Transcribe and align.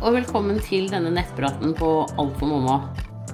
og 0.00 0.14
velkommen 0.16 0.56
til 0.64 0.86
denne 0.88 1.10
nettpraten 1.12 1.74
på 1.76 1.88
Alt 2.18 2.36
for 2.40 2.48
mamma. 2.48 2.76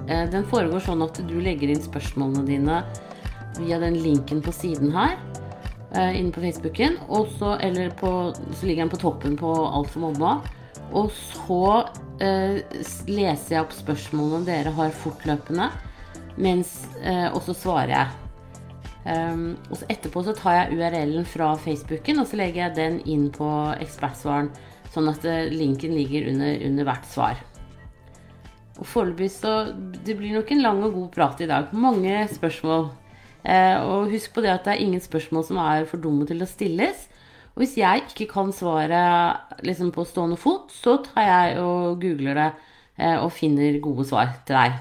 Eh, 0.07 0.25
Den 0.29 0.43
foregår 0.43 0.83
sånn 0.83 1.03
at 1.05 1.19
du 1.27 1.37
legger 1.39 1.71
inn 1.71 1.83
spørsmålene 1.83 2.43
dine 2.47 2.81
via 3.57 3.79
den 3.79 3.95
linken 4.03 4.41
på 4.43 4.51
siden 4.51 4.91
her. 4.91 5.17
eh, 5.95 6.19
Inne 6.19 6.31
på 6.31 6.41
Facebooken. 6.41 6.97
Og 7.07 7.27
så, 7.39 7.57
eller 7.61 7.89
på, 7.89 8.33
så 8.53 8.65
ligger 8.65 8.83
den 8.83 8.89
på 8.89 8.99
toppen 8.99 9.37
på 9.37 9.53
Alt 9.53 9.89
for 9.89 9.99
mamma. 10.11 10.41
Og 10.91 11.11
så 11.11 11.87
eh, 12.19 12.59
leser 13.07 13.55
jeg 13.55 13.63
opp 13.63 13.71
spørsmålene 13.71 14.45
dere 14.45 14.71
har 14.71 14.91
fortløpende, 14.91 15.71
mens, 16.37 16.87
eh, 17.01 17.31
og 17.33 17.41
så 17.41 17.55
svarer 17.55 17.93
jeg. 17.95 18.07
Um, 19.07 19.57
og 19.71 19.77
så 19.79 19.85
etterpå 19.87 20.19
så 20.25 20.33
tar 20.35 20.51
jeg 20.53 20.75
URL-en 20.75 21.25
fra 21.25 21.53
Facebooken, 21.55 22.19
og 22.19 22.27
så 22.27 22.35
legger 22.35 22.65
jeg 22.65 22.75
den 22.75 22.97
inn 23.07 23.29
på 23.31 23.47
ekspertsvaren, 23.79 24.49
sånn 24.93 25.09
at 25.11 25.25
eh, 25.27 25.49
linken 25.53 25.95
ligger 25.97 26.29
under, 26.31 26.55
under 26.69 26.87
hvert 26.87 27.09
svar. 27.11 27.43
Og 28.77 28.85
foreløpig 28.85 29.31
så 29.33 29.71
Det 29.73 30.15
blir 30.19 30.35
nok 30.35 30.51
en 30.53 30.61
lang 30.61 30.83
og 30.85 30.93
god 30.93 31.11
prat 31.15 31.41
i 31.41 31.49
dag. 31.49 31.73
Mange 31.73 32.23
spørsmål. 32.31 32.89
Eh, 33.47 33.77
og 33.81 34.11
husk 34.11 34.33
på 34.35 34.43
det 34.43 34.53
at 34.53 34.65
det 34.67 34.75
er 34.75 34.83
ingen 34.85 35.03
spørsmål 35.03 35.45
som 35.47 35.61
er 35.63 35.87
for 35.89 36.01
dumme 36.01 36.27
til 36.29 36.43
å 36.43 36.49
stilles. 36.49 37.07
Og 37.55 37.63
hvis 37.63 37.77
jeg 37.79 38.03
ikke 38.05 38.27
kan 38.29 38.51
svaret 38.53 39.63
liksom 39.65 39.89
på 39.95 40.05
stående 40.05 40.37
fot, 40.37 40.69
så 40.69 40.99
tar 41.05 41.25
jeg 41.25 41.61
og 41.63 42.01
googler 42.03 42.37
det 42.37 42.49
eh, 42.99 43.17
og 43.17 43.31
finner 43.33 43.79
gode 43.81 44.05
svar 44.09 44.35
til 44.45 44.59
deg. 44.59 44.77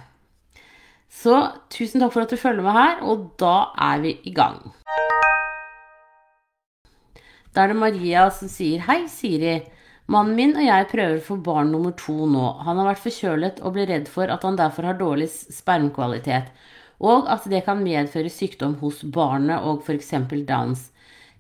Så 1.17 1.39
tusen 1.73 2.03
takk 2.03 2.13
for 2.13 2.27
at 2.27 2.35
du 2.35 2.37
følger 2.37 2.67
med 2.67 2.77
her, 2.77 2.99
og 3.07 3.31
da 3.41 3.71
er 3.81 4.03
vi 4.03 4.19
i 4.29 4.35
gang. 4.37 4.59
Da 7.57 7.65
er 7.65 7.73
det 7.73 7.79
Maria 7.81 8.27
som 8.37 8.51
sier 8.53 8.83
Hei, 8.85 9.07
Siri. 9.09 9.63
Mannen 10.07 10.37
min 10.39 10.55
og 10.55 10.63
jeg 10.63 10.87
prøver 10.93 11.23
for 11.27 11.43
barn 11.43 11.73
nummer 11.75 11.95
to 11.99 12.29
nå. 12.31 12.45
Han 12.63 12.79
har 12.79 12.93
vært 12.93 13.03
forkjølet 13.03 13.63
og 13.63 13.75
blir 13.75 13.89
redd 13.91 14.11
for 14.11 14.31
at 14.31 14.45
han 14.47 14.59
derfor 14.59 14.87
har 14.87 14.99
dårlig 15.01 15.27
spermkvalitet, 15.33 16.53
og 17.03 17.27
at 17.33 17.49
det 17.51 17.65
kan 17.67 17.83
medføre 17.83 18.31
sykdom 18.31 18.77
hos 18.83 19.03
barnet 19.03 19.67
og 19.67 19.83
f.eks. 19.83 20.13
Downs. 20.47 20.91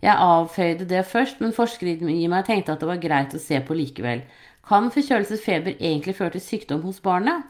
Jeg 0.02 0.18
avføyde 0.18 0.88
det 0.90 1.06
først, 1.06 1.38
men 1.40 1.54
forskeren 1.56 2.10
i 2.10 2.26
meg 2.28 2.48
tenkte 2.48 2.74
at 2.74 2.82
det 2.82 2.90
var 2.90 3.00
greit 3.00 3.38
å 3.38 3.40
se 3.40 3.62
på 3.62 3.76
likevel. 3.78 4.26
Kan 4.66 4.90
forkjølelsesfeber 4.90 5.78
egentlig 5.78 6.16
føre 6.18 6.34
til 6.34 6.44
sykdom 6.44 6.82
hos 6.82 6.98
barnet? 7.00 7.46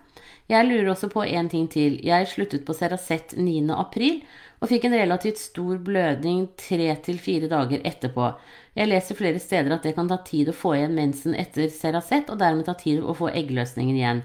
Jeg 0.52 0.68
lurer 0.68 0.92
også 0.92 1.08
på 1.10 1.24
en 1.24 1.48
ting 1.50 1.64
til. 1.72 1.96
Jeg 2.04 2.28
sluttet 2.30 2.66
på 2.68 2.76
Ceracet 2.76 3.32
9. 3.34 3.64
april 3.74 4.20
og 4.60 4.70
fikk 4.70 4.86
en 4.88 4.96
relativt 4.96 5.40
stor 5.40 5.80
blødning 5.84 6.46
tre 6.58 6.88
til 7.04 7.18
fire 7.20 7.50
dager 7.50 7.82
etterpå. 7.84 8.30
Jeg 8.76 8.90
leser 8.90 9.16
flere 9.18 9.40
steder 9.40 9.72
at 9.76 9.84
det 9.84 9.94
kan 9.96 10.08
ta 10.08 10.18
tid 10.24 10.50
å 10.52 10.56
få 10.56 10.74
igjen 10.76 10.96
mensen 10.96 11.36
etter 11.36 11.68
Ceracet, 11.72 12.30
og 12.32 12.40
dermed 12.40 12.68
ta 12.68 12.74
tid 12.76 13.00
å 13.00 13.14
få 13.16 13.30
eggløsningen 13.32 13.96
igjen. 13.96 14.22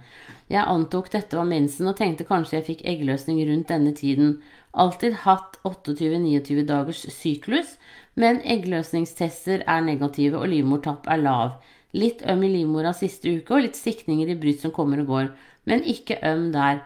Jeg 0.52 0.68
antok 0.68 1.12
dette 1.14 1.38
var 1.40 1.48
mensen 1.48 1.88
og 1.88 1.96
tenkte 2.00 2.28
kanskje 2.28 2.58
jeg 2.58 2.68
fikk 2.68 2.82
eggløsning 2.94 3.40
rundt 3.48 3.72
denne 3.72 3.94
tiden. 3.96 4.40
Alltid 4.72 5.22
hatt 5.24 5.56
28-29 5.68 6.66
dagers 6.68 7.06
syklus, 7.16 7.78
men 8.20 8.42
eggløsningstester 8.44 9.64
er 9.68 9.86
negative 9.86 10.40
og 10.40 10.52
livmortapp 10.52 11.08
er 11.12 11.24
lav. 11.24 11.54
Litt 11.96 12.24
øm 12.28 12.44
i 12.48 12.52
livmora 12.52 12.92
siste 12.96 13.32
uke 13.38 13.56
og 13.56 13.66
litt 13.66 13.80
stikninger 13.80 14.32
i 14.32 14.40
bryst 14.40 14.64
som 14.66 14.76
kommer 14.76 15.04
og 15.04 15.12
går, 15.12 15.32
men 15.68 15.84
ikke 15.88 16.20
øm 16.28 16.50
der. 16.56 16.84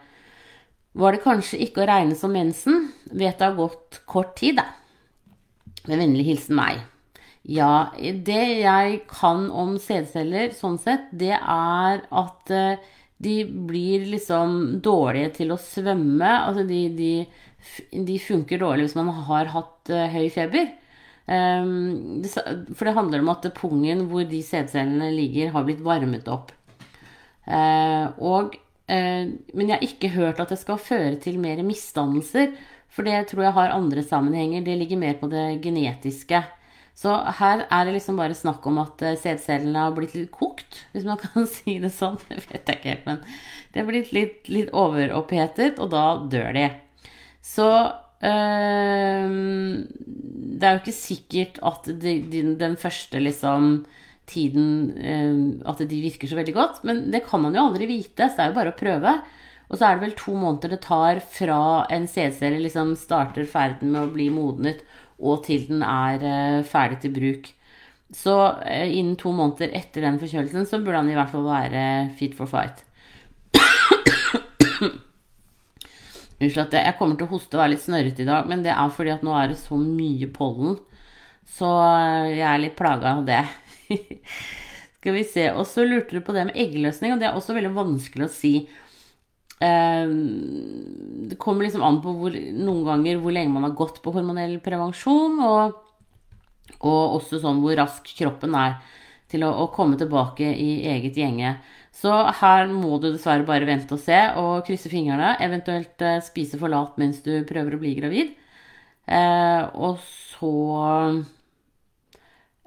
Var 0.96 1.16
det 1.16 1.24
kanskje 1.26 1.60
ikke 1.66 1.84
å 1.84 1.88
regne 1.90 2.16
som 2.18 2.32
mensen? 2.32 2.90
Vet 3.12 3.40
det 3.40 3.50
har 3.50 3.58
gått 3.58 4.02
kort 4.08 4.36
tid, 4.40 4.62
da. 4.62 4.70
Med 5.90 6.00
vennlig 6.00 6.26
hilsen 6.30 6.56
meg. 6.58 6.84
Ja, 7.46 7.92
det 8.00 8.44
jeg 8.64 9.02
kan 9.10 9.50
om 9.54 9.76
sædceller 9.82 10.56
sånn 10.58 10.80
sett, 10.82 11.12
det 11.14 11.36
er 11.36 12.00
at 12.10 12.54
eh, 12.54 12.80
de 13.22 13.36
blir 13.46 14.08
liksom 14.10 14.80
dårlige 14.84 15.36
til 15.42 15.54
å 15.54 15.60
svømme. 15.62 16.32
Altså 16.48 16.66
de, 16.66 16.82
de, 16.96 17.12
de 18.08 18.18
funker 18.24 18.64
dårlig 18.64 18.88
hvis 18.88 18.98
man 18.98 19.12
har 19.28 19.52
hatt 19.54 19.94
eh, 19.94 20.10
høy 20.16 20.28
feber. 20.34 20.72
Um, 21.26 22.22
for 22.78 22.86
det 22.86 22.94
handler 22.94 23.24
om 23.24 23.32
at 23.34 23.48
pungen 23.58 24.04
hvor 24.12 24.28
de 24.30 24.44
sædcellene 24.46 25.10
ligger, 25.16 25.54
har 25.56 25.66
blitt 25.66 25.82
varmet 25.86 26.28
opp. 26.30 26.52
Eh, 27.46 28.06
og, 28.26 28.58
men 28.88 29.66
jeg 29.66 29.74
har 29.74 29.86
ikke 29.86 30.12
hørt 30.14 30.40
at 30.44 30.52
det 30.54 30.60
skal 30.62 30.78
føre 30.78 31.16
til 31.22 31.40
mer 31.42 31.64
misdannelser. 31.66 32.52
For 32.94 33.08
det 33.08 33.26
tror 33.32 33.48
jeg 33.48 33.56
har 33.58 33.74
andre 33.76 34.04
sammenhenger. 34.06 34.64
Det 34.64 34.78
ligger 34.78 35.02
mer 35.02 35.18
på 35.20 35.28
det 35.32 35.48
genetiske. 35.64 36.44
Så 36.96 37.12
her 37.40 37.66
er 37.66 37.84
det 37.86 37.98
liksom 37.98 38.16
bare 38.20 38.38
snakk 38.38 38.64
om 38.70 38.80
at 38.86 39.02
eh, 39.04 39.18
sædcellene 39.20 39.82
har 39.84 39.96
blitt 39.98 40.14
litt 40.16 40.32
kokt, 40.32 40.80
hvis 40.94 41.04
man 41.08 41.20
kan 41.24 41.48
si 41.52 41.76
det 41.84 41.92
sånn. 41.96 42.16
Det 42.30 42.40
vet 42.46 42.72
jeg 42.72 42.80
ikke 42.80 42.94
helt, 42.94 43.10
men 43.10 43.20
det 43.74 43.82
er 43.82 43.90
blitt 43.90 44.14
litt, 44.16 44.40
litt 44.48 44.72
overopphetet, 44.72 45.82
og 45.84 45.92
da 45.92 46.06
dør 46.32 46.56
de. 46.56 46.70
Så 47.44 47.68
øh, 48.32 49.36
det 50.56 50.70
er 50.70 50.78
jo 50.78 50.84
ikke 50.86 50.96
sikkert 50.96 51.60
at 51.68 51.92
de, 51.92 52.16
de, 52.32 52.46
den 52.64 52.80
første 52.80 53.20
liksom 53.20 53.84
tiden 54.30 54.68
øh, 54.98 55.70
At 55.70 55.82
de 55.86 56.02
virker 56.02 56.30
så 56.30 56.38
veldig 56.38 56.54
godt, 56.56 56.84
men 56.88 57.12
det 57.14 57.26
kan 57.28 57.42
man 57.44 57.56
jo 57.56 57.66
aldri 57.68 57.88
vite, 57.90 58.30
så 58.30 58.36
det 58.36 58.46
er 58.46 58.52
jo 58.52 58.60
bare 58.60 58.74
å 58.74 58.80
prøve. 58.80 59.14
Og 59.70 59.78
så 59.78 59.88
er 59.88 59.96
det 59.96 60.06
vel 60.06 60.16
to 60.20 60.36
måneder 60.38 60.76
det 60.76 60.82
tar 60.86 61.22
fra 61.34 61.60
en 61.94 62.08
sædcelle 62.10 62.62
liksom 62.62 62.94
starter 63.00 63.48
ferden 63.50 63.94
med 63.94 64.02
å 64.04 64.14
bli 64.14 64.30
modnet, 64.34 64.84
og 65.18 65.46
til 65.48 65.66
den 65.70 65.82
er 65.86 66.22
uh, 66.22 66.66
ferdig 66.68 67.00
til 67.02 67.14
bruk. 67.16 67.50
Så 68.14 68.36
uh, 68.62 68.86
innen 68.86 69.16
to 69.18 69.32
måneder 69.34 69.74
etter 69.78 70.06
den 70.06 70.20
forkjølelsen 70.22 70.70
så 70.70 70.82
burde 70.84 71.02
han 71.02 71.10
i 71.10 71.18
hvert 71.18 71.34
fall 71.34 71.48
være 71.48 71.86
fit 72.20 72.36
for 72.38 72.52
fight. 72.52 72.84
Unnskyld 76.36 76.66
at 76.68 76.78
jeg 76.78 76.98
kommer 77.00 77.18
til 77.18 77.26
å 77.26 77.32
hoste 77.32 77.56
og 77.56 77.64
være 77.64 77.74
litt 77.74 77.86
snørrete 77.86 78.22
i 78.26 78.30
dag, 78.30 78.46
men 78.52 78.62
det 78.66 78.74
er 78.76 78.94
fordi 78.94 79.16
at 79.16 79.26
nå 79.26 79.34
er 79.40 79.54
det 79.54 79.60
så 79.64 79.80
mye 79.80 80.30
pollen. 80.36 80.78
Så 81.56 81.70
jeg 82.30 82.46
er 82.46 82.62
litt 82.62 82.78
plaga 82.78 83.16
av 83.16 83.26
det. 83.28 83.44
Skal 84.98 85.16
vi 85.16 85.24
se. 85.30 85.46
Og 85.54 85.68
så 85.70 85.86
lurte 85.86 86.18
du 86.18 86.26
på 86.26 86.34
det 86.36 86.48
med 86.50 86.58
eggløsning, 86.58 87.14
og 87.14 87.22
det 87.22 87.30
er 87.30 87.38
også 87.38 87.56
veldig 87.58 87.76
vanskelig 87.76 88.28
å 88.28 88.34
si. 88.34 88.56
Det 89.60 91.38
kommer 91.40 91.66
liksom 91.66 91.84
an 91.86 92.02
på 92.04 92.12
hvor, 92.18 92.34
noen 92.36 92.84
ganger 92.88 93.22
hvor 93.24 93.36
lenge 93.36 93.54
man 93.54 93.68
har 93.70 93.78
gått 93.78 94.02
på 94.04 94.12
hormonell 94.16 94.58
prevensjon, 94.66 95.40
og, 95.46 95.78
og 96.82 97.16
også 97.22 97.40
sånn 97.44 97.62
hvor 97.64 97.78
rask 97.80 98.10
kroppen 98.18 98.58
er 98.60 98.80
til 99.32 99.46
å, 99.48 99.54
å, 99.64 99.70
komme 99.74 99.98
tilbake 100.00 100.52
i 100.52 100.86
eget 100.92 101.18
gjenge. 101.22 101.56
Så 101.96 102.12
her 102.42 102.68
må 102.68 102.98
du 103.00 103.08
dessverre 103.12 103.48
bare 103.48 103.68
vente 103.68 103.96
og 103.96 104.02
se 104.04 104.18
og 104.42 104.66
krysse 104.68 104.92
fingrene. 104.92 105.38
Eventuelt 105.44 106.02
eh, 106.04 106.20
spise 106.26 106.60
for 106.60 106.72
lat 106.72 106.98
mens 107.00 107.22
du 107.24 107.38
prøver 107.48 107.78
å 107.78 107.82
bli 107.82 107.94
gravid. 107.98 108.34
Eh, 109.08 109.62
og 109.80 110.02
så 110.04 110.52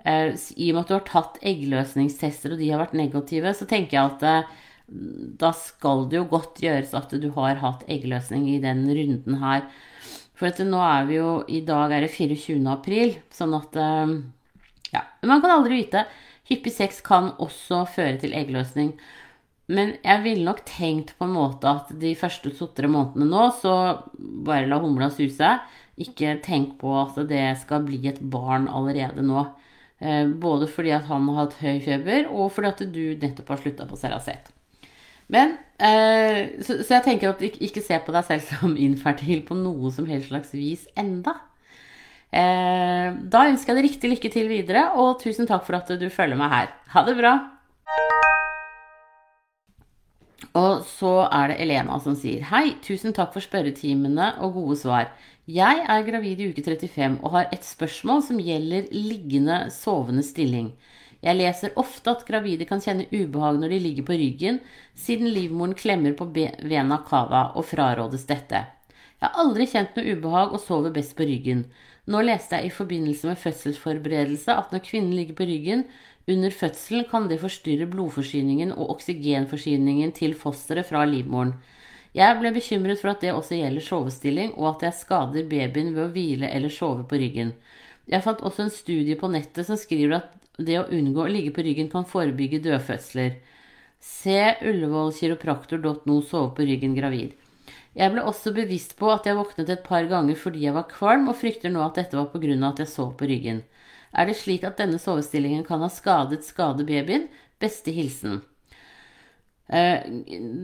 eh, 0.04 0.32
I 0.56 0.70
og 0.70 0.78
med 0.78 0.82
at 0.84 0.90
du 0.90 0.96
har 0.96 1.06
tatt 1.08 1.38
eggløsningstester 1.46 2.54
og 2.54 2.62
de 2.62 2.70
har 2.72 2.82
vært 2.82 2.96
negative, 2.98 3.54
så 3.54 3.68
tenker 3.68 3.98
jeg 3.98 4.14
at 4.14 4.56
da 4.88 5.50
skal 5.52 6.06
det 6.08 6.16
jo 6.16 6.28
godt 6.30 6.62
gjøres 6.64 6.94
at 6.96 7.10
du 7.20 7.26
har 7.34 7.58
hatt 7.60 7.82
eggløsning 7.92 8.46
i 8.48 8.60
den 8.62 8.86
runden 8.88 9.36
her. 9.42 9.66
For 10.38 10.48
at 10.48 10.62
nå 10.64 10.80
er 10.80 11.04
vi 11.08 11.18
jo 11.18 11.32
I 11.44 11.60
dag 11.66 11.92
er 11.92 12.06
det 12.06 12.14
24. 12.14 12.62
april, 12.72 13.18
sånn 13.34 13.56
at 13.58 13.76
Ja, 14.94 15.02
man 15.28 15.42
kan 15.44 15.52
aldri 15.58 15.82
vite. 15.82 16.06
Hyppig 16.48 16.72
sex 16.72 17.02
kan 17.04 17.34
også 17.36 17.82
føre 17.92 18.16
til 18.22 18.32
eggløsning. 18.32 18.94
Men 19.68 19.98
jeg 20.00 20.24
ville 20.24 20.46
nok 20.46 20.62
tenkt 20.64 21.12
på 21.18 21.26
en 21.28 21.34
måte 21.36 21.68
at 21.68 21.90
de 22.00 22.14
første 22.16 22.54
to-tre 22.56 22.88
månedene 22.88 23.28
nå, 23.28 23.48
så 23.60 23.72
bare 24.16 24.68
la 24.70 24.78
humla 24.80 25.10
suse. 25.12 25.50
Ikke 26.00 26.38
tenk 26.44 26.78
på 26.80 26.94
at 27.02 27.18
det 27.28 27.42
skal 27.60 27.84
bli 27.84 28.00
et 28.08 28.22
barn 28.32 28.68
allerede 28.72 29.24
nå. 29.26 29.44
Både 29.98 30.68
fordi 30.70 30.92
at 30.94 31.08
han 31.08 31.24
har 31.26 31.40
hatt 31.40 31.56
høy 31.58 31.80
feber, 31.82 32.28
og 32.30 32.52
fordi 32.54 32.68
at 32.70 32.82
du 32.94 33.02
nettopp 33.18 33.48
har 33.50 33.58
slutta 33.64 33.86
på 33.88 33.98
Ceracet. 33.98 34.52
Men, 35.28 35.56
eh, 35.76 36.54
så, 36.64 36.78
jeg 36.88 37.04
tenker 37.04 37.32
at 37.32 37.42
ikke 37.44 37.82
se 37.84 37.98
på 38.00 38.14
deg 38.14 38.24
selv 38.28 38.46
som 38.52 38.78
infertil 38.80 39.44
på 39.48 39.58
noe 39.58 39.92
som 39.94 40.08
helst 40.08 40.32
slags 40.32 40.54
vis 40.56 40.86
enda. 40.98 41.36
Eh, 42.28 43.12
da 43.12 43.46
ønsker 43.48 43.72
jeg 43.72 43.78
deg 43.78 43.90
riktig 43.90 44.12
lykke 44.14 44.32
til 44.32 44.50
videre, 44.50 44.90
og 44.96 45.20
tusen 45.22 45.48
takk 45.48 45.66
for 45.66 45.80
at 45.80 45.92
du 46.00 46.08
følger 46.12 46.40
meg 46.40 46.52
her. 46.54 46.74
Ha 46.94 47.04
det 47.08 47.16
bra! 47.20 47.36
Og 50.58 50.84
så 50.86 51.14
er 51.26 51.50
det 51.50 51.58
Elena 51.64 51.98
som 52.02 52.14
sier 52.18 52.44
Hei, 52.50 52.76
tusen 52.84 53.14
takk 53.14 53.32
for 53.34 53.44
spørretimene 53.44 54.36
og 54.44 54.54
gode 54.54 54.76
svar. 54.78 55.10
Jeg 55.48 55.82
er 55.88 56.04
gravid 56.06 56.40
i 56.40 56.50
uke 56.52 56.62
35 56.62 57.18
og 57.24 57.34
har 57.34 57.48
et 57.54 57.64
spørsmål 57.64 58.22
som 58.26 58.40
gjelder 58.42 58.90
liggende, 58.92 59.66
sovende 59.74 60.22
stilling. 60.22 60.74
Jeg 61.24 61.34
leser 61.34 61.74
ofte 61.80 62.12
at 62.12 62.26
gravide 62.28 62.66
kan 62.68 62.82
kjenne 62.84 63.08
ubehag 63.10 63.58
når 63.58 63.72
de 63.74 63.78
ligger 63.82 64.06
på 64.06 64.18
ryggen, 64.20 64.60
siden 64.94 65.32
livmoren 65.34 65.74
klemmer 65.74 66.14
på 66.14 66.28
vena 66.30 67.00
cava 67.08 67.48
og 67.58 67.66
frarådes 67.66 68.28
dette. 68.28 68.60
Jeg 69.18 69.26
har 69.26 69.40
aldri 69.42 69.66
kjent 69.66 69.96
noe 69.98 70.14
ubehag 70.14 70.52
og 70.54 70.62
sover 70.62 70.94
best 70.94 71.16
på 71.18 71.26
ryggen. 71.26 71.64
Nå 72.08 72.20
leste 72.24 72.60
jeg 72.60 72.68
i 72.68 72.76
forbindelse 72.76 73.26
med 73.28 73.40
fødselsforberedelse 73.42 74.54
at 74.54 74.70
når 74.72 74.84
kvinnen 74.86 75.16
ligger 75.16 75.36
på 75.40 75.48
ryggen, 75.48 75.88
Under 76.28 76.52
fødselen 76.52 77.06
kan 77.08 77.28
det 77.30 77.40
forstyrre 77.40 77.88
blodforsyningen 77.88 78.74
og 78.74 78.90
oksygenforsyningen 78.98 80.12
til 80.16 80.34
fosteret 80.36 80.88
fra 80.88 81.06
livmoren. 81.08 81.54
Jeg 82.16 82.36
ble 82.40 82.52
bekymret 82.52 83.00
for 83.00 83.12
at 83.12 83.22
det 83.24 83.32
også 83.32 83.56
gjelder 83.56 83.84
sovestilling, 83.84 84.52
og 84.56 84.74
at 84.74 84.88
jeg 84.88 84.98
skader 85.00 85.48
babyen 85.48 85.94
ved 85.94 86.04
å 86.04 86.12
hvile 86.12 86.50
eller 86.52 86.72
sove 86.72 87.06
på 87.08 87.20
ryggen. 87.20 87.54
Jeg 88.08 88.24
fant 88.24 88.44
også 88.44 88.66
en 88.66 88.72
studie 88.72 89.16
på 89.20 89.28
nettet 89.32 89.68
som 89.68 89.80
skriver 89.80 90.18
at 90.18 90.34
det 90.58 90.78
å 90.80 90.88
unngå 90.92 91.24
å 91.24 91.32
ligge 91.32 91.52
på 91.54 91.64
ryggen 91.64 91.90
kan 91.92 92.08
forebygge 92.08 92.60
dødfødsler. 92.64 93.36
Se 94.00 94.38
ullevålkiropraktor.no 94.68 96.20
sove 96.28 96.54
på 96.56 96.66
ryggen 96.68 96.96
gravid. 96.96 97.36
Jeg 97.98 98.12
ble 98.12 98.22
også 98.30 98.52
bevisst 98.54 98.94
på 98.98 99.08
at 99.10 99.26
jeg 99.26 99.36
våknet 99.38 99.70
et 99.72 99.84
par 99.86 100.06
ganger 100.10 100.36
fordi 100.38 100.66
jeg 100.66 100.76
var 100.76 100.88
kvalm, 100.90 101.28
og 101.30 101.38
frykter 101.40 101.72
nå 101.72 101.82
at 101.86 101.98
dette 101.98 102.18
var 102.18 102.28
pga. 102.32 102.56
at 102.68 102.84
jeg 102.84 102.92
sov 102.92 103.16
på 103.18 103.28
ryggen. 103.30 103.62
Er 104.12 104.28
det 104.28 104.38
slik 104.40 104.64
at 104.64 104.78
denne 104.80 105.00
sovestillingen 105.00 105.64
kan 105.66 105.82
ha 105.84 105.90
skadet 105.92 106.46
skadebabyen? 106.46 107.28
Beste 107.60 107.92
hilsen. 107.94 108.40
Eh, 109.68 110.00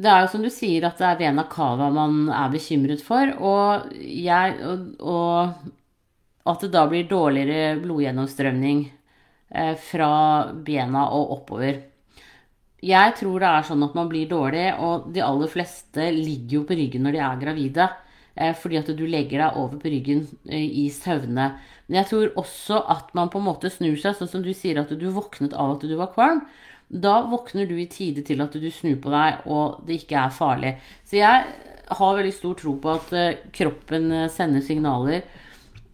det 0.00 0.08
er 0.08 0.24
jo 0.24 0.30
som 0.32 0.44
du 0.44 0.50
sier 0.52 0.86
at 0.88 1.00
det 1.00 1.08
er 1.10 1.18
vena 1.20 1.44
cava 1.52 1.90
man 1.92 2.30
er 2.32 2.52
bekymret 2.54 3.02
for, 3.04 3.34
og, 3.36 3.90
jeg, 4.00 4.54
og, 4.64 5.02
og 5.04 6.48
at 6.48 6.64
det 6.64 6.70
da 6.72 6.86
blir 6.88 7.08
dårligere 7.10 7.80
blodgjennomstrømning 7.82 8.86
eh, 9.52 9.74
fra 9.90 10.12
bena 10.64 11.10
og 11.16 11.36
oppover. 11.38 11.82
Jeg 12.84 13.12
tror 13.18 13.40
det 13.40 13.50
er 13.50 13.68
sånn 13.68 13.84
at 13.84 13.94
man 13.96 14.08
blir 14.10 14.28
dårlig, 14.28 14.66
og 14.80 15.12
de 15.12 15.22
aller 15.24 15.52
fleste 15.52 16.08
ligger 16.12 16.60
jo 16.60 16.64
på 16.68 16.76
ryggen 16.76 17.04
når 17.04 17.16
de 17.16 17.22
er 17.28 17.44
gravide. 17.44 17.86
Eh, 18.34 18.52
fordi 18.56 18.80
at 18.80 18.90
du 18.96 19.04
legger 19.06 19.44
deg 19.44 19.60
over 19.60 19.78
på 19.80 19.92
ryggen 19.92 20.24
i 20.48 20.88
søvne. 20.92 21.52
Men 21.86 22.00
jeg 22.00 22.10
tror 22.10 22.38
også 22.40 22.80
at 22.94 23.10
man 23.16 23.30
på 23.32 23.40
en 23.40 23.48
måte 23.48 23.70
snur 23.72 23.96
seg, 24.00 24.16
sånn 24.16 24.30
som 24.30 24.44
du 24.44 24.52
sier 24.56 24.80
at 24.80 24.92
du 24.92 25.06
våknet 25.12 25.52
av 25.52 25.76
at 25.76 25.84
du 25.84 25.94
var 25.98 26.12
kvalm. 26.14 26.44
Da 26.88 27.18
våkner 27.28 27.68
du 27.68 27.76
i 27.80 27.88
tide 27.90 28.24
til 28.24 28.40
at 28.44 28.56
du 28.56 28.68
snur 28.72 28.96
på 29.02 29.12
deg, 29.12 29.44
og 29.50 29.84
det 29.88 30.02
ikke 30.02 30.20
er 30.26 30.36
farlig. 30.36 30.74
Så 31.08 31.18
jeg 31.20 31.44
har 31.98 32.16
veldig 32.16 32.34
stor 32.36 32.54
tro 32.60 32.76
på 32.80 32.94
at 32.94 33.12
eh, 33.16 33.42
kroppen 33.52 34.12
sender 34.32 34.64
signaler 34.64 35.20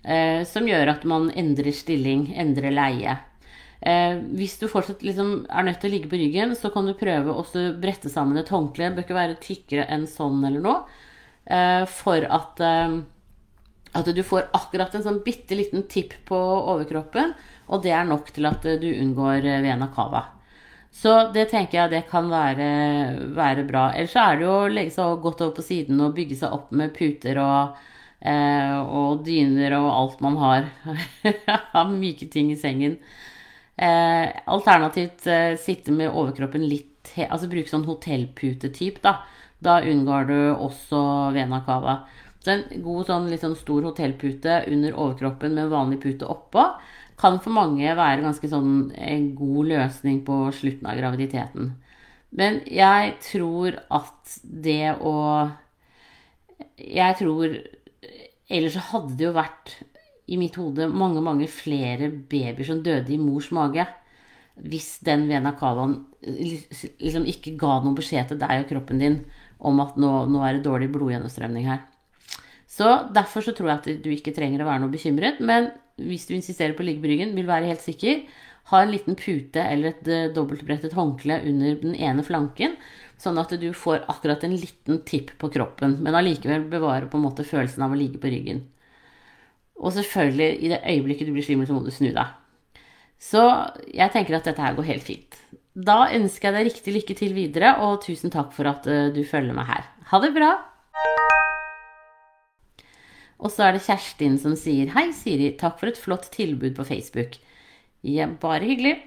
eh, 0.04 0.46
som 0.46 0.68
gjør 0.68 0.94
at 0.94 1.06
man 1.08 1.30
endrer 1.38 1.74
stilling, 1.74 2.28
endrer 2.38 2.74
leie. 2.74 3.16
Eh, 3.80 4.18
hvis 4.36 4.58
du 4.60 4.66
fortsatt 4.68 5.04
liksom 5.04 5.46
er 5.48 5.64
nødt 5.66 5.80
til 5.80 5.90
å 5.90 5.94
ligge 5.94 6.10
på 6.10 6.20
ryggen, 6.20 6.52
så 6.56 6.72
kan 6.72 6.88
du 6.88 6.96
prøve 6.98 7.32
å 7.32 7.44
brette 7.80 8.12
sammen 8.12 8.40
et 8.40 8.52
håndkle. 8.52 8.90
Det 8.90 8.98
bør 8.98 9.08
ikke 9.08 9.20
være 9.20 9.40
tykkere 9.40 9.86
enn 9.94 10.06
sånn 10.10 10.42
eller 10.44 10.64
noe. 10.64 11.00
Eh, 11.50 11.84
for 11.88 12.26
at, 12.28 12.60
eh, 12.60 13.00
at 13.96 14.10
du 14.14 14.22
får 14.22 14.50
akkurat 14.56 14.94
en 14.94 15.06
sånn 15.06 15.22
bitte 15.24 15.56
liten 15.58 15.86
tipp 15.90 16.14
på 16.28 16.36
overkroppen. 16.38 17.32
Og 17.70 17.82
det 17.84 17.94
er 17.94 18.06
nok 18.06 18.30
til 18.34 18.46
at 18.50 18.66
du 18.82 18.88
unngår 18.90 19.46
vena 19.62 19.90
cava. 19.94 20.24
Så 20.90 21.12
det 21.34 21.46
tenker 21.52 21.78
jeg 21.78 21.92
det 21.92 22.02
kan 22.10 22.26
være, 22.30 22.66
være 23.36 23.64
bra. 23.68 23.90
Ellers 23.94 24.14
så 24.14 24.24
er 24.24 24.38
det 24.38 24.46
jo 24.46 24.56
å 24.56 24.70
legge 24.72 24.94
seg 24.96 25.22
godt 25.22 25.44
over 25.44 25.54
på 25.60 25.66
siden 25.66 26.02
og 26.02 26.16
bygge 26.16 26.40
seg 26.42 26.54
opp 26.56 26.72
med 26.74 26.94
puter 26.96 27.38
og, 27.42 27.78
eh, 28.26 28.74
og 28.74 29.22
dyner 29.26 29.76
og 29.78 29.90
alt 29.94 30.24
man 30.26 30.38
har 30.40 30.66
av 31.78 31.92
myke 31.94 32.26
ting 32.32 32.50
i 32.50 32.58
sengen. 32.58 32.98
Eh, 33.80 34.26
alternativt 34.50 35.28
eh, 35.30 35.54
sitte 35.62 35.94
med 35.94 36.10
overkroppen 36.12 36.66
litt 36.68 36.88
Altså 37.10 37.48
bruke 37.48 37.66
sånn 37.66 37.86
hotellputetyp, 37.88 38.98
da. 39.02 39.22
Da 39.64 39.78
unngår 39.88 40.26
du 40.28 40.36
også 40.52 40.98
vena 41.34 41.62
cava. 41.64 41.94
Så 42.40 42.54
en 42.54 42.82
god 42.84 43.10
sånn 43.10 43.28
litt 43.28 43.42
sånn 43.44 43.58
stor 43.58 43.84
hotellpute 43.90 44.62
under 44.72 44.96
overkroppen 44.96 45.54
med 45.56 45.72
vanlig 45.72 46.00
pute 46.04 46.28
oppå 46.28 46.64
kan 47.20 47.36
for 47.44 47.52
mange 47.52 47.84
være 47.84 48.24
ganske 48.24 48.48
sånn 48.48 48.90
en 48.96 49.26
god 49.36 49.68
løsning 49.74 50.22
på 50.24 50.38
slutten 50.56 50.88
av 50.88 50.96
graviditeten. 50.96 51.74
Men 52.32 52.60
jeg 52.70 53.16
tror 53.26 53.76
at 53.90 54.38
det 54.42 54.94
å 55.02 55.16
Jeg 56.78 57.16
tror 57.18 57.56
Ellers 58.50 58.74
så 58.74 58.82
hadde 58.90 59.14
det 59.18 59.26
jo 59.28 59.34
vært 59.36 59.76
i 60.30 60.38
mitt 60.38 60.56
hode 60.58 60.88
mange, 60.90 61.20
mange 61.22 61.46
flere 61.50 62.08
babyer 62.10 62.66
som 62.66 62.80
døde 62.82 63.12
i 63.14 63.18
mors 63.18 63.50
mage. 63.54 63.84
Hvis 64.58 64.98
den 65.06 65.28
vena 65.30 65.52
cavaen 65.58 66.00
liksom 66.20 67.28
ikke 67.30 67.54
ga 67.60 67.76
noen 67.78 67.94
beskjed 67.98 68.32
til 68.32 68.40
deg 68.42 68.64
og 68.64 68.68
kroppen 68.72 68.98
din 69.02 69.20
om 69.58 69.78
at 69.84 69.94
nå, 70.00 70.10
nå 70.26 70.42
er 70.42 70.58
det 70.58 70.66
dårlig 70.66 70.90
blodgjennomstrømning 70.96 71.70
her. 71.70 71.84
Så 72.80 72.88
derfor 73.12 73.44
så 73.44 73.52
tror 73.52 73.68
jeg 73.68 73.78
at 73.80 74.04
du 74.04 74.08
ikke 74.14 74.32
trenger 74.32 74.62
å 74.62 74.70
være 74.70 74.80
noe 74.80 74.92
bekymret. 74.92 75.40
Men 75.44 75.68
hvis 76.00 76.24
du 76.28 76.32
insisterer 76.32 76.72
på 76.76 76.80
å 76.80 76.86
ligge 76.88 77.04
på 77.04 77.10
ryggen, 77.10 77.34
vil 77.36 77.48
være 77.50 77.68
helt 77.68 77.84
sikker, 77.84 78.22
ha 78.70 78.80
en 78.80 78.92
liten 78.94 79.18
pute 79.18 79.60
eller 79.60 79.92
et 79.92 80.08
uh, 80.08 80.32
dobbeltbrettet 80.32 80.96
håndkle 80.96 81.42
under 81.50 81.76
den 81.82 81.96
ene 81.98 82.24
flanken, 82.24 82.78
sånn 83.20 83.40
at 83.42 83.52
du 83.60 83.68
får 83.76 84.06
akkurat 84.08 84.46
en 84.46 84.56
liten 84.56 85.02
tipp 85.04 85.34
på 85.40 85.50
kroppen, 85.52 85.98
men 86.00 86.16
allikevel 86.16 86.64
bevarer 86.72 87.10
på 87.10 87.20
en 87.20 87.26
måte 87.26 87.44
følelsen 87.44 87.84
av 87.84 87.92
å 87.92 87.98
ligge 88.00 88.20
på 88.22 88.32
ryggen. 88.32 88.62
Og 89.80 89.92
selvfølgelig, 89.96 90.48
i 90.64 90.72
det 90.72 90.80
øyeblikket 90.80 91.28
du 91.28 91.34
blir 91.36 91.44
svimmel, 91.44 91.68
så 91.68 91.76
må 91.76 91.84
du 91.84 91.92
snu 91.92 92.08
deg. 92.14 92.32
Så 93.20 93.44
jeg 93.90 94.12
tenker 94.14 94.38
at 94.38 94.48
dette 94.48 94.64
her 94.64 94.76
går 94.78 94.88
helt 94.94 95.04
fint. 95.04 95.36
Da 95.76 96.06
ønsker 96.16 96.48
jeg 96.48 96.56
deg 96.56 96.70
riktig 96.70 96.96
lykke 96.96 97.20
til 97.20 97.36
videre, 97.36 97.76
og 97.84 98.00
tusen 98.06 98.32
takk 98.32 98.56
for 98.56 98.72
at 98.72 98.88
uh, 98.88 99.08
du 99.12 99.24
følger 99.28 99.56
meg 99.56 99.68
her. 99.68 99.88
Ha 100.14 100.24
det 100.24 100.32
bra! 100.36 100.54
Og 103.40 103.52
så 103.52 103.66
er 103.66 103.76
det 103.76 103.84
Kjerstin 103.86 104.36
som 104.40 104.56
sier 104.58 104.92
Hei, 104.94 105.08
Siri. 105.16 105.54
Takk 105.60 105.78
for 105.80 105.88
et 105.88 106.00
flott 106.00 106.28
tilbud 106.34 106.74
på 106.76 106.84
Facebook. 106.84 107.38
Ja, 108.04 108.28
bare 108.40 108.68
hyggelig. 108.68 108.98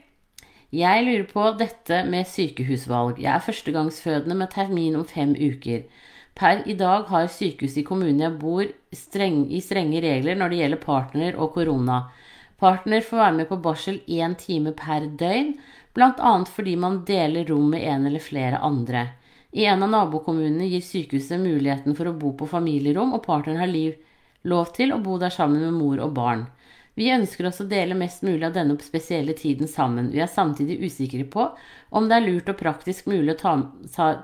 Jeg 0.74 1.03
lurer 1.06 1.27
på 1.30 1.44
dette 1.59 2.00
med 2.09 2.25
sykehusvalg. 2.25 3.19
Jeg 3.21 3.30
er 3.30 3.45
førstegangsfødende 3.45 4.38
med 4.39 4.50
termin 4.56 4.97
om 4.97 5.06
fem 5.06 5.35
uker. 5.38 5.83
Per 6.33 6.63
i 6.65 6.74
dag 6.74 7.06
har 7.12 7.30
sykehuset 7.30 7.83
i 7.83 7.85
kommunen 7.85 8.24
jeg 8.24 8.39
bor 8.41 8.65
streng, 8.89 9.44
i 9.53 9.62
strenge 9.62 10.01
regler 10.01 10.39
når 10.39 10.50
det 10.50 10.62
gjelder 10.63 10.81
partner 10.81 11.38
og 11.38 11.51
korona. 11.53 12.00
Partner 12.57 13.06
får 13.06 13.21
være 13.21 13.36
med 13.38 13.50
på 13.51 13.59
barsel 13.62 14.00
én 14.09 14.33
time 14.39 14.74
per 14.74 15.06
døgn, 15.19 15.53
bl.a. 15.94 16.31
fordi 16.56 16.74
man 16.79 17.03
deler 17.06 17.45
rom 17.51 17.69
med 17.75 17.86
en 17.86 18.07
eller 18.09 18.24
flere 18.24 18.62
andre. 18.65 19.12
I 19.53 19.68
en 19.69 19.86
av 19.86 19.91
nabokommunene 19.94 20.71
gir 20.71 20.81
sykehuset 20.81 21.38
muligheten 21.38 21.94
for 21.94 22.09
å 22.09 22.15
bo 22.18 22.33
på 22.39 22.50
familierom, 22.50 23.13
og 23.13 23.21
partneren 23.27 23.62
har 23.62 23.69
liv, 23.69 23.94
lov 24.43 24.73
til 24.75 24.93
å 24.93 25.01
bo 25.03 25.17
der 25.21 25.33
sammen 25.33 25.63
med 25.63 25.77
mor 25.77 26.01
og 26.03 26.13
barn. 26.17 26.45
Vi 26.93 27.09
ønsker 27.09 27.47
oss 27.50 27.62
å 27.63 27.65
dele 27.65 27.97
mest 27.97 28.21
mulig 28.21 28.45
av 28.45 28.53
denne 28.53 28.75
spesielle 28.85 29.33
tiden 29.33 29.69
sammen. 29.69 30.12
Vi 30.13 30.21
er 30.21 30.29
samtidig 30.29 30.77
usikre 30.83 31.25
på 31.25 31.47
om 31.89 32.09
det 32.09 32.19
er 32.19 32.25
lurt 32.27 32.51
og 32.51 32.59
praktisk 32.59 33.07
mulig 33.09 33.33
å 33.33 33.39
ta, 33.39 33.53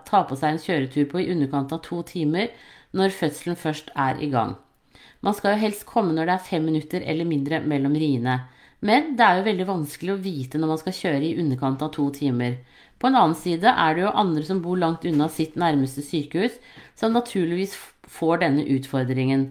ta, 0.05 0.21
på 0.29 0.37
seg 0.37 0.53
en 0.53 0.61
kjøretur 0.61 1.07
på 1.09 1.23
i 1.23 1.31
underkant 1.33 1.73
av 1.73 1.81
to 1.85 2.03
timer 2.05 2.51
når 2.93 3.15
fødselen 3.17 3.57
først 3.57 3.89
er 3.97 4.21
i 4.21 4.29
gang. 4.29 4.53
Man 5.25 5.35
skal 5.35 5.55
jo 5.55 5.63
helst 5.65 5.87
komme 5.89 6.13
når 6.13 6.29
det 6.29 6.35
er 6.35 6.47
fem 6.51 6.67
minutter 6.69 7.03
eller 7.03 7.27
mindre 7.27 7.59
mellom 7.65 7.97
riene. 7.97 8.37
Men 8.85 9.15
det 9.17 9.25
er 9.25 9.39
jo 9.39 9.47
veldig 9.49 9.67
vanskelig 9.67 10.13
å 10.13 10.21
vite 10.23 10.61
når 10.61 10.71
man 10.71 10.81
skal 10.83 10.95
kjøre 10.95 11.25
i 11.25 11.37
underkant 11.41 11.81
av 11.83 11.91
to 11.95 12.05
timer. 12.15 12.61
På 12.99 13.09
en 13.09 13.17
annen 13.17 13.35
side 13.35 13.71
er 13.71 13.95
det 13.95 14.05
jo 14.05 14.13
andre 14.21 14.43
som 14.45 14.61
bor 14.63 14.77
langt 14.79 15.07
unna 15.09 15.27
sitt 15.31 15.57
nærmeste 15.59 16.03
sykehus, 16.05 16.55
som 16.99 17.15
naturligvis 17.15 17.73
får 18.07 18.43
denne 18.45 18.65
utfordringen. 18.77 19.49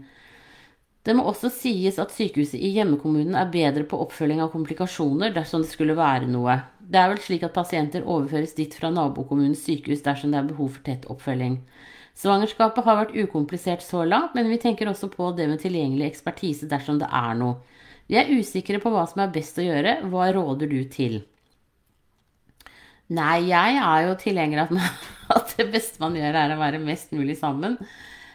Det 1.07 1.15
må 1.17 1.25
også 1.31 1.49
sies 1.55 1.99
at 2.03 2.13
sykehuset 2.13 2.59
i 2.59 2.73
hjemmekommunen 2.75 3.37
er 3.39 3.53
bedre 3.53 3.85
på 3.89 4.01
oppfølging 4.03 4.43
av 4.45 4.51
komplikasjoner 4.53 5.33
dersom 5.37 5.63
det 5.65 5.71
skulle 5.71 5.97
være 5.97 6.29
noe. 6.29 6.59
Det 6.81 6.99
er 7.01 7.13
vel 7.13 7.23
slik 7.23 7.47
at 7.47 7.55
pasienter 7.57 8.05
overføres 8.05 8.57
dit 8.59 8.75
fra 8.75 8.91
nabokommunens 8.93 9.63
sykehus 9.65 10.05
dersom 10.05 10.35
det 10.35 10.43
er 10.43 10.51
behov 10.51 10.75
for 10.75 10.85
tett 10.89 11.09
oppfølging. 11.13 11.61
Svangerskapet 12.19 12.85
har 12.85 12.99
vært 12.99 13.15
ukomplisert 13.15 13.85
så 13.85 14.03
langt, 14.05 14.35
men 14.35 14.51
vi 14.51 14.59
tenker 14.59 14.91
også 14.91 15.07
på 15.13 15.31
det 15.39 15.47
med 15.49 15.63
tilgjengelig 15.63 16.09
ekspertise 16.11 16.67
dersom 16.71 16.99
det 16.99 17.09
er 17.15 17.37
noe. 17.39 17.61
Vi 18.09 18.17
er 18.19 18.31
usikre 18.33 18.81
på 18.83 18.91
hva 18.91 19.05
som 19.07 19.23
er 19.23 19.33
best 19.33 19.61
å 19.61 19.65
gjøre. 19.67 20.01
Hva 20.11 20.31
råder 20.35 20.71
du 20.71 20.81
til? 20.91 21.21
Nei, 23.15 23.49
jeg 23.49 23.79
er 23.81 24.07
jo 24.09 24.17
tilhenger 24.21 24.65
av 24.65 24.75
at 25.39 25.55
det 25.57 25.69
beste 25.73 26.01
man 26.03 26.17
gjør, 26.17 26.41
er 26.43 26.55
å 26.55 26.61
være 26.61 26.81
mest 26.83 27.15
mulig 27.17 27.39
sammen. 27.39 27.79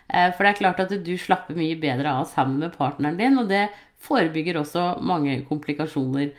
Eh, 0.09 0.31
for 0.33 0.43
det 0.43 0.53
er 0.53 0.59
klart 0.59 0.81
at 0.83 0.95
du 1.05 1.13
slapper 1.19 1.57
mye 1.57 1.77
bedre 1.79 2.11
av 2.19 2.27
sammen 2.31 2.59
med 2.63 2.75
partneren 2.77 3.19
din, 3.19 3.37
og 3.39 3.49
det 3.51 3.67
forebygger 4.03 4.59
også 4.59 4.87
mange 5.05 5.39
komplikasjoner. 5.47 6.33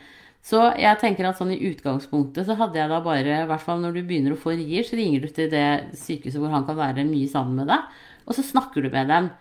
Så 0.45 0.59
jeg 0.77 1.01
tenker 1.01 1.25
at 1.25 1.39
sånn 1.39 1.55
i 1.55 1.61
utgangspunktet 1.71 2.45
så 2.45 2.57
hadde 2.59 2.77
jeg 2.77 2.91
da 2.91 2.99
bare, 3.01 3.39
i 3.41 3.49
hvert 3.49 3.63
fall 3.63 3.81
når 3.81 3.95
du 3.95 4.03
begynner 4.05 4.35
å 4.35 4.41
få 4.41 4.53
rier, 4.53 4.85
så 4.85 4.99
ringer 4.99 5.25
du 5.25 5.31
til 5.33 5.49
det 5.49 5.65
sykehuset 5.97 6.37
hvor 6.41 6.53
han 6.53 6.67
kan 6.67 6.77
være 6.77 7.07
mye 7.07 7.31
sammen 7.31 7.63
med 7.63 7.71
deg, 7.73 7.87
og 8.29 8.37
så 8.37 8.45
snakker 8.45 8.85
du 8.85 8.91
med 8.93 9.09
dem. 9.09 9.31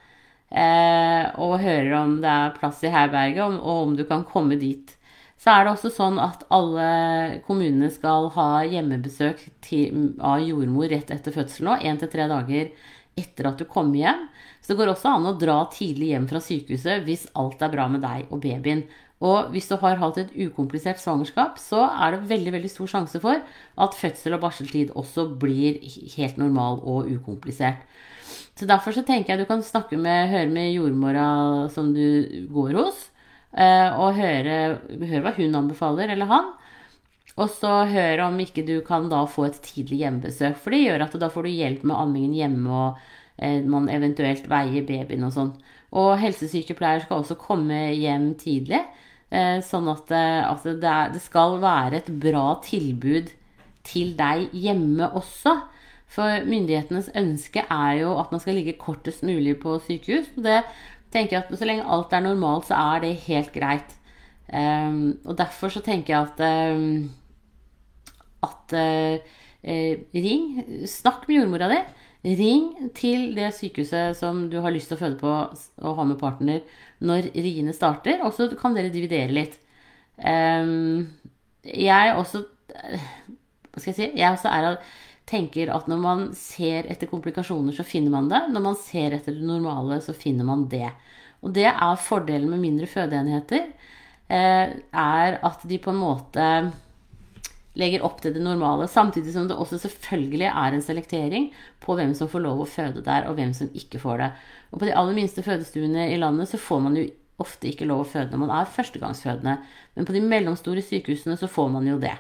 Eh, 0.55 1.25
og 1.43 1.61
hører 1.61 1.93
om 1.99 2.19
det 2.23 2.31
er 2.31 2.55
plass 2.57 2.81
i 2.87 2.93
herberget, 2.93 3.43
og, 3.45 3.59
og 3.61 3.89
om 3.91 3.97
du 3.99 4.05
kan 4.09 4.25
komme 4.29 4.57
dit. 4.61 4.95
Så 5.41 5.53
er 5.53 5.67
det 5.67 5.75
også 5.75 5.91
sånn 5.93 6.17
at 6.23 6.47
alle 6.55 6.89
kommunene 7.45 7.91
skal 7.93 8.31
ha 8.33 8.49
hjemmebesøk 8.65 9.43
til, 9.67 10.15
av 10.25 10.41
jordmor 10.41 10.89
rett 10.89 11.11
etter 11.13 11.35
fødsel 11.35 11.69
nå, 11.69 11.77
én 11.85 12.01
til 12.01 12.09
tre 12.13 12.29
dager 12.31 12.71
etter 13.19 13.49
at 13.51 13.61
du 13.61 13.65
kommer 13.71 13.99
hjem. 14.01 14.27
Så 14.61 14.73
det 14.73 14.79
går 14.81 14.93
også 14.95 15.15
an 15.15 15.29
å 15.29 15.37
dra 15.39 15.59
tidlig 15.73 16.13
hjem 16.13 16.29
fra 16.31 16.43
sykehuset 16.43 17.05
hvis 17.07 17.27
alt 17.39 17.63
er 17.63 17.73
bra 17.73 17.89
med 17.93 18.05
deg 18.05 18.31
og 18.31 18.43
babyen. 18.45 18.85
Og 19.25 19.53
hvis 19.55 19.69
du 19.71 19.77
har 19.81 20.01
hatt 20.01 20.19
et 20.21 20.33
ukomplisert 20.37 21.01
svangerskap, 21.01 21.61
så 21.63 21.87
er 21.87 22.15
det 22.15 22.29
veldig 22.33 22.53
veldig 22.57 22.71
stor 22.73 22.91
sjanse 22.91 23.21
for 23.23 23.41
at 23.87 23.97
fødsel 23.97 24.37
og 24.37 24.43
barseltid 24.43 24.91
også 24.99 25.29
blir 25.41 25.79
helt 26.17 26.41
normal 26.41 26.83
og 26.83 27.09
ukomplisert. 27.13 27.87
Så 28.55 28.69
Derfor 28.71 28.95
så 28.95 29.03
tenker 29.07 29.35
jeg 29.35 29.45
du 29.45 29.49
kan 29.49 29.65
snakke 29.67 29.97
med, 29.99 30.31
høre 30.31 30.51
med 30.51 30.75
jordmora 30.75 31.69
som 31.75 31.91
du 31.95 32.47
går 32.55 32.77
hos, 32.79 33.09
eh, 33.57 33.91
og 33.97 34.19
høre, 34.19 34.59
høre 34.93 35.25
hva 35.25 35.35
hun 35.39 35.59
anbefaler, 35.63 36.13
eller 36.15 36.31
han. 36.31 36.53
Og 37.35 37.51
så 37.51 37.73
hør 37.91 38.29
om 38.29 38.39
ikke 38.43 38.63
du 38.67 38.77
kan 38.87 39.09
da 39.11 39.25
få 39.27 39.49
et 39.49 39.59
tidlig 39.65 40.05
hjemmebesøk. 40.05 40.59
For 40.63 40.75
det 40.75 40.85
gjør 40.85 41.07
at 41.07 41.17
da 41.19 41.31
får 41.33 41.47
du 41.47 41.51
hjelp 41.51 41.87
med 41.91 41.99
ammingen 41.99 42.37
hjemme, 42.39 42.71
og 42.71 42.99
eh, 43.43 43.59
man 43.67 43.91
eventuelt 43.91 44.47
veier 44.51 44.87
babyen 44.87 45.27
og 45.27 45.35
sånn. 45.35 45.55
Og 45.95 46.15
helsesykepleier 46.23 47.05
skal 47.05 47.23
også 47.23 47.39
komme 47.39 47.89
hjem 47.95 48.33
tidlig. 48.39 48.85
Eh, 49.35 49.59
sånn 49.67 49.91
at, 49.91 50.15
altså 50.15 50.77
det, 50.79 50.91
er, 50.91 51.15
det, 51.15 51.23
skal 51.25 51.59
være 51.63 52.03
et 52.03 52.11
bra 52.23 52.61
tilbud 52.63 53.33
til 53.87 54.15
deg 54.19 54.55
hjemme 54.55 55.11
også. 55.19 55.57
For 56.15 56.47
myndighetenes 56.47 57.11
ønske 57.19 57.65
er 57.67 57.99
jo 58.05 58.15
at 58.21 58.31
man 58.31 58.43
skal 58.43 58.59
ligge 58.59 58.77
kortest 58.79 59.25
mulig 59.27 59.57
på 59.63 59.81
sykehus. 59.83 60.31
Og 60.39 60.47
det 60.47 60.61
tenker 61.15 61.39
jeg 61.39 61.45
at 61.45 61.59
Så 61.59 61.67
lenge 61.67 61.87
alt 61.87 62.13
er 62.15 62.25
normalt, 62.25 62.69
så 62.71 62.79
er 62.95 63.05
det 63.05 63.17
helt 63.27 63.53
greit. 63.55 63.91
Um, 64.53 65.19
og 65.25 65.39
derfor 65.39 65.73
så 65.73 65.81
tenker 65.83 66.15
jeg 66.15 66.29
at 66.29 66.75
um, 66.77 67.11
at 68.45 68.75
eh, 68.77 69.35
ring, 70.15 70.49
snakk 70.89 71.29
med 71.29 71.41
jordmora 71.41 71.71
di. 71.73 71.83
Ring 72.25 72.91
til 72.97 73.35
det 73.37 73.51
sykehuset 73.53 74.17
som 74.17 74.47
du 74.49 74.57
har 74.65 74.73
lyst 74.73 74.89
til 74.89 74.97
å 74.97 75.03
føde 75.03 75.19
på 75.21 75.33
og 75.85 75.99
ha 75.99 76.07
med 76.09 76.21
partner 76.21 76.63
når 77.05 77.29
riene 77.35 77.75
starter, 77.77 78.23
og 78.25 78.33
så 78.37 78.49
kan 78.57 78.77
dere 78.77 78.93
dividere 78.93 79.35
litt. 79.35 79.59
Um, 80.17 81.11
jeg 81.67 82.13
også 82.15 82.45
Hva 82.71 83.81
skal 83.81 83.91
jeg 83.91 83.97
si? 83.99 84.07
Jeg 84.21 84.31
også 84.31 84.53
er, 84.55 84.79
tenker 85.29 85.73
at 85.75 85.89
når 85.91 86.01
man 86.01 86.25
ser 86.39 86.89
etter 86.93 87.11
komplikasjoner, 87.11 87.75
så 87.77 87.85
finner 87.87 88.15
man 88.15 88.31
det. 88.31 88.41
Når 88.55 88.65
man 88.71 88.79
ser 88.79 89.17
etter 89.17 89.35
det 89.37 89.45
normale, 89.45 89.99
så 90.05 90.15
finner 90.17 90.47
man 90.49 90.65
det. 90.71 90.89
Og 91.45 91.53
det 91.57 91.67
er 91.69 92.01
fordelen 92.01 92.53
med 92.55 92.63
mindre 92.63 92.89
fødeenheter. 92.89 93.67
Eh, 94.33 94.75
er 94.79 95.39
at 95.45 95.67
de 95.69 95.81
på 95.83 95.93
en 95.93 96.01
måte 96.01 96.47
legger 97.79 98.05
opp 98.07 98.21
til 98.23 98.35
det 98.37 98.43
normale. 98.43 98.87
Samtidig 98.91 99.35
som 99.35 99.49
det 99.51 99.57
også 99.59 99.81
selvfølgelig 99.83 100.47
er 100.51 100.75
en 100.75 100.85
selektering 100.85 101.49
på 101.83 101.97
hvem 101.99 102.15
som 102.15 102.31
får 102.31 102.45
lov 102.45 102.63
å 102.63 102.71
føde 102.71 103.03
der, 103.07 103.29
og 103.29 103.39
hvem 103.39 103.55
som 103.57 103.71
ikke 103.75 104.01
får 104.03 104.23
det. 104.23 104.31
Og 104.71 104.81
på 104.81 104.89
de 104.89 104.95
aller 104.97 105.17
minste 105.17 105.43
fødestuene 105.47 106.09
i 106.13 106.21
landet 106.21 106.51
så 106.51 106.61
får 106.61 106.85
man 106.87 106.99
jo 106.99 107.09
ofte 107.43 107.67
ikke 107.71 107.89
lov 107.89 108.05
å 108.05 108.11
føde 108.13 108.31
når 108.31 108.45
man 108.45 108.53
er 108.61 108.71
førstegangsfødende. 108.71 109.57
Men 109.97 110.07
på 110.07 110.15
de 110.15 110.23
mellomstore 110.23 110.85
sykehusene 110.87 111.37
så 111.41 111.51
får 111.51 111.73
man 111.75 111.89
jo 111.91 111.99
det. 112.03 112.15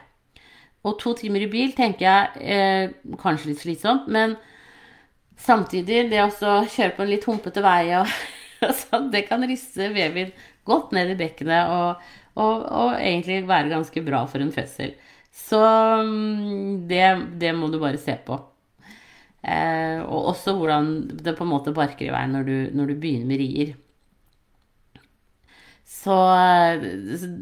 Og 0.84 0.98
to 1.00 1.14
timer 1.16 1.46
i 1.46 1.50
bil 1.50 1.72
tenker 1.76 2.04
jeg 2.04 2.50
eh, 2.54 3.14
kanskje 3.22 3.52
litt 3.52 3.62
slitsomt, 3.62 4.10
men 4.12 4.34
samtidig, 5.40 6.10
det 6.10 6.20
å 6.20 6.28
kjøre 6.68 6.92
på 6.96 7.04
en 7.04 7.10
litt 7.10 7.24
humpete 7.28 7.62
vei 7.64 7.94
og, 7.96 8.10
sånn, 8.82 9.08
Det 9.12 9.24
kan 9.28 9.46
riste 9.48 9.88
babyen 9.94 10.34
godt 10.68 10.92
ned 10.96 11.14
i 11.14 11.16
bekkenet 11.18 11.72
og, 11.72 12.04
og, 12.40 12.66
og 12.68 12.92
egentlig 12.98 13.42
være 13.48 13.72
ganske 13.72 14.04
bra 14.04 14.24
for 14.30 14.44
en 14.44 14.52
fødsel. 14.54 14.94
Så 15.34 15.60
mm, 15.60 16.88
det, 16.88 17.06
det 17.42 17.52
må 17.58 17.68
du 17.68 17.80
bare 17.82 17.98
se 17.98 18.14
på. 18.26 18.38
Eh, 19.44 20.00
og 20.00 20.30
også 20.32 20.54
hvordan 20.56 20.92
det 21.20 21.34
på 21.36 21.44
en 21.44 21.50
måte 21.50 21.74
barker 21.76 22.08
i 22.08 22.12
veien 22.14 22.32
når 22.32 22.46
du, 22.48 22.54
når 22.78 22.92
du 22.92 23.00
begynner 23.00 23.28
med 23.28 23.42
rier. 23.42 23.74
Så 25.84 26.14
eh, 26.14 26.86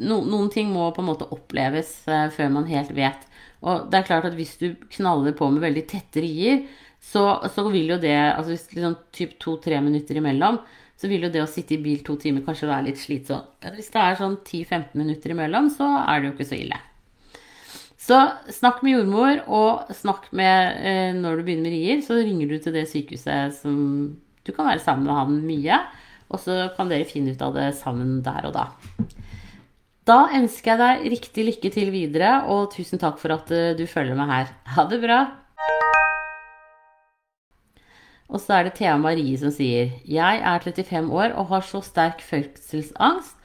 no, 0.02 0.22
noen 0.26 0.48
ting 0.52 0.72
må 0.72 0.88
på 0.94 1.02
en 1.04 1.10
måte 1.12 1.28
oppleves 1.34 1.94
eh, 2.10 2.28
før 2.34 2.50
man 2.56 2.70
helt 2.70 2.90
vet. 2.96 3.28
Og 3.62 3.90
det 3.90 4.00
er 4.00 4.08
klart 4.08 4.26
at 4.26 4.38
hvis 4.38 4.56
du 4.58 4.72
knaller 4.96 5.36
på 5.38 5.46
med 5.52 5.62
veldig 5.62 5.84
tette 5.90 6.24
rier, 6.24 6.64
så, 7.02 7.26
så 7.50 7.66
vil 7.70 7.94
jo 7.94 7.98
det 8.02 8.14
altså 8.14 8.54
hvis 8.54 8.68
liksom 8.74 8.96
typ 9.14 9.36
to-tre 9.42 9.78
minutter 9.82 10.18
imellom, 10.18 10.58
så 10.98 11.10
vil 11.10 11.26
jo 11.26 11.32
det 11.34 11.42
å 11.42 11.50
sitte 11.50 11.76
i 11.76 11.82
bil 11.82 12.02
to 12.06 12.16
timer 12.18 12.44
kanskje 12.46 12.70
være 12.70 12.88
litt 12.90 13.00
slitsomt. 13.02 13.52
Hvis 13.74 13.90
det 13.94 14.02
er 14.02 14.18
sånn 14.18 14.38
10-15 14.38 14.98
minutter 14.98 15.34
imellom, 15.34 15.70
så 15.74 15.88
er 16.02 16.22
det 16.22 16.30
jo 16.30 16.34
ikke 16.36 16.50
så 16.50 16.58
ille. 16.58 16.78
Så 18.02 18.18
snakk 18.50 18.80
med 18.82 18.96
jordmor, 18.96 19.42
og 19.46 19.92
snakk 19.94 20.26
med 20.34 20.78
eh, 20.82 21.12
Når 21.14 21.38
du 21.38 21.44
begynner 21.46 21.68
med 21.68 21.74
rier, 21.76 22.00
så 22.02 22.18
ringer 22.18 22.50
du 22.50 22.56
til 22.58 22.74
det 22.74 22.88
sykehuset 22.90 23.54
som 23.60 23.76
Du 24.42 24.50
kan 24.50 24.66
være 24.66 24.82
sammen 24.82 25.06
med 25.06 25.18
han 25.20 25.36
mye, 25.46 25.78
og 26.32 26.40
så 26.42 26.64
kan 26.74 26.90
dere 26.90 27.06
finne 27.06 27.36
ut 27.36 27.44
av 27.44 27.54
det 27.54 27.68
sammen 27.78 28.16
der 28.26 28.48
og 28.48 28.56
da. 28.56 28.64
Da 30.08 30.16
ønsker 30.34 30.72
jeg 30.72 30.80
deg 30.80 31.12
riktig 31.12 31.44
lykke 31.46 31.70
til 31.70 31.92
videre, 31.94 32.32
og 32.50 32.72
tusen 32.72 32.98
takk 32.98 33.20
for 33.22 33.36
at 33.36 33.52
uh, 33.54 33.70
du 33.78 33.84
følger 33.86 34.18
meg 34.18 34.32
her. 34.32 34.50
Ha 34.74 34.86
det 34.90 34.98
bra! 35.04 35.20
Og 38.32 38.40
så 38.42 38.56
er 38.56 38.66
det 38.66 38.74
Thea 38.80 38.96
Marie 38.98 39.36
som 39.38 39.52
sier 39.54 39.92
Jeg 40.08 40.40
er 40.40 40.64
35 40.64 41.12
år 41.12 41.36
og 41.36 41.52
har 41.52 41.66
så 41.68 41.82
sterk 41.84 42.24
fødselsangst 42.24 43.38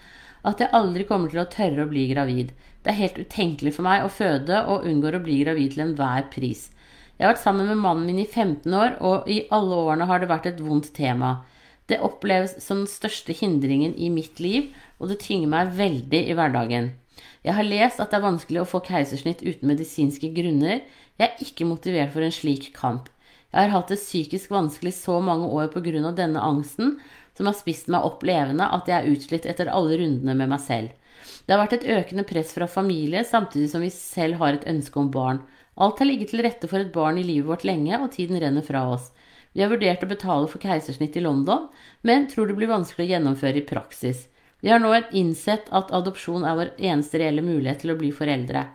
at 0.47 0.61
jeg 0.63 0.73
aldri 0.77 1.03
kommer 1.07 1.31
til 1.31 1.41
å 1.43 1.49
tørre 1.51 1.83
å 1.83 1.91
bli 1.91 2.05
gravid. 2.13 2.53
Det 2.87 2.93
er 2.93 3.01
helt 3.01 3.17
utenkelig 3.19 3.73
for 3.75 3.83
meg 3.83 4.05
å 4.05 4.11
føde 4.15 4.61
og 4.71 4.85
unngår 4.87 5.17
å 5.17 5.19
bli 5.25 5.41
gravid 5.41 5.73
til 5.73 5.81
enhver 5.83 6.29
pris. 6.31 6.69
Jeg 7.17 7.25
har 7.25 7.33
vært 7.33 7.41
sammen 7.41 7.67
med 7.67 7.81
mannen 7.83 8.05
min 8.07 8.21
i 8.21 8.23
15 8.23 8.71
år, 8.71 8.93
og 9.03 9.25
i 9.27 9.41
alle 9.51 9.79
årene 9.83 10.05
har 10.07 10.21
det 10.23 10.29
vært 10.29 10.45
et 10.47 10.61
vondt 10.63 10.93
tema. 10.95 11.33
Det 11.91 11.97
oppleves 11.99 12.53
som 12.63 12.85
den 12.85 12.87
største 12.87 13.35
hindringen 13.35 13.91
i 13.99 14.07
mitt 14.07 14.39
liv, 14.39 14.69
og 15.03 15.11
det 15.11 15.17
tynger 15.25 15.51
meg 15.51 15.73
veldig 15.75 16.21
i 16.31 16.37
hverdagen. 16.39 16.87
Jeg 17.43 17.57
har 17.57 17.67
lest 17.67 17.99
at 17.99 18.13
det 18.13 18.21
er 18.21 18.23
vanskelig 18.29 18.61
å 18.61 18.69
få 18.71 18.79
keisersnitt 18.87 19.43
uten 19.43 19.67
medisinske 19.67 20.29
grunner. 20.37 20.79
Jeg 21.19 21.27
er 21.27 21.43
ikke 21.43 21.67
motivert 21.67 22.15
for 22.15 22.23
en 22.23 22.37
slik 22.37 22.69
kamp. 22.77 23.09
Jeg 23.51 23.67
har 23.67 23.73
hatt 23.73 23.91
det 23.91 23.99
psykisk 23.99 24.55
vanskelig 24.55 24.93
så 24.95 25.17
mange 25.19 25.51
år 25.51 25.75
av 25.75 26.15
denne 26.15 26.39
angsten, 26.39 27.01
som 27.35 27.51
har 27.51 27.59
spist 27.59 27.91
meg 27.91 28.07
opp 28.07 28.23
levende 28.23 28.63
at 28.63 28.87
jeg 28.87 28.95
er 28.95 29.11
utslitt 29.11 29.45
etter 29.45 29.67
alle 29.75 29.99
rundene 29.99 30.39
med 30.39 30.55
meg 30.55 30.63
selv. 30.63 30.95
Det 31.45 31.53
har 31.53 31.61
vært 31.63 31.77
et 31.77 31.87
økende 31.97 32.25
press 32.27 32.53
fra 32.55 32.67
familie, 32.71 33.23
samtidig 33.27 33.69
som 33.71 33.83
vi 33.83 33.91
selv 33.93 34.39
har 34.41 34.57
et 34.57 34.67
ønske 34.69 34.99
om 34.99 35.11
barn. 35.13 35.41
Alt 35.77 35.99
har 36.01 36.09
ligget 36.09 36.31
til 36.33 36.41
rette 36.45 36.69
for 36.69 36.81
et 36.81 36.93
barn 36.93 37.19
i 37.21 37.25
livet 37.25 37.49
vårt 37.49 37.65
lenge, 37.67 37.99
og 37.99 38.11
tiden 38.15 38.39
renner 38.41 38.65
fra 38.65 38.85
oss. 38.95 39.11
Vi 39.53 39.63
har 39.63 39.71
vurdert 39.71 40.03
å 40.05 40.09
betale 40.09 40.49
for 40.51 40.61
keisersnitt 40.61 41.15
i 41.17 41.23
London, 41.23 41.67
men 42.05 42.27
tror 42.29 42.49
det 42.49 42.57
blir 42.57 42.71
vanskelig 42.71 43.07
å 43.07 43.11
gjennomføre 43.13 43.61
i 43.61 43.67
praksis. 43.67 44.27
Vi 44.61 44.71
har 44.73 44.81
nå 44.81 44.91
innsett 45.17 45.69
at 45.75 45.93
adopsjon 45.93 46.45
er 46.45 46.57
vår 46.57 46.71
eneste 46.77 47.21
reelle 47.21 47.45
mulighet 47.45 47.83
til 47.83 47.93
å 47.93 47.97
bli 47.99 48.11
foreldre. 48.13 48.65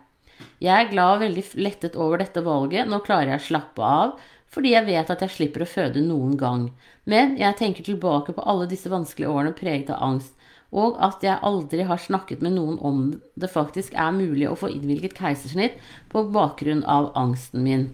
Jeg 0.63 0.73
er 0.73 0.91
glad 0.91 1.17
og 1.17 1.23
veldig 1.23 1.43
lettet 1.59 1.97
over 1.99 2.23
dette 2.23 2.43
valget, 2.43 2.87
nå 2.87 3.01
klarer 3.03 3.33
jeg 3.33 3.43
å 3.43 3.47
slappe 3.47 3.83
av, 3.83 4.15
fordi 4.53 4.73
jeg 4.75 4.87
vet 4.87 5.11
at 5.11 5.23
jeg 5.25 5.33
slipper 5.33 5.65
å 5.65 5.69
føde 5.69 6.03
noen 6.03 6.37
gang. 6.39 6.67
Men 7.09 7.35
jeg 7.39 7.57
tenker 7.59 7.83
tilbake 7.83 8.35
på 8.35 8.45
alle 8.47 8.67
disse 8.71 8.91
vanskelige 8.91 9.31
årene 9.31 9.55
preget 9.57 9.91
av 9.91 10.03
angst 10.07 10.35
og 10.73 10.97
at 11.05 11.21
jeg 11.21 11.37
aldri 11.45 11.85
har 11.85 12.01
snakket 12.01 12.41
med 12.41 12.55
noen 12.55 12.79
om 12.81 13.03
det 13.39 13.51
faktisk 13.53 13.93
er 13.93 14.15
mulig 14.15 14.47
å 14.49 14.57
få 14.57 14.71
innvilget 14.73 15.13
keisersnitt 15.17 15.77
på 16.09 16.25
bakgrunn 16.33 16.81
av 16.89 17.11
angsten 17.19 17.61
min. 17.65 17.91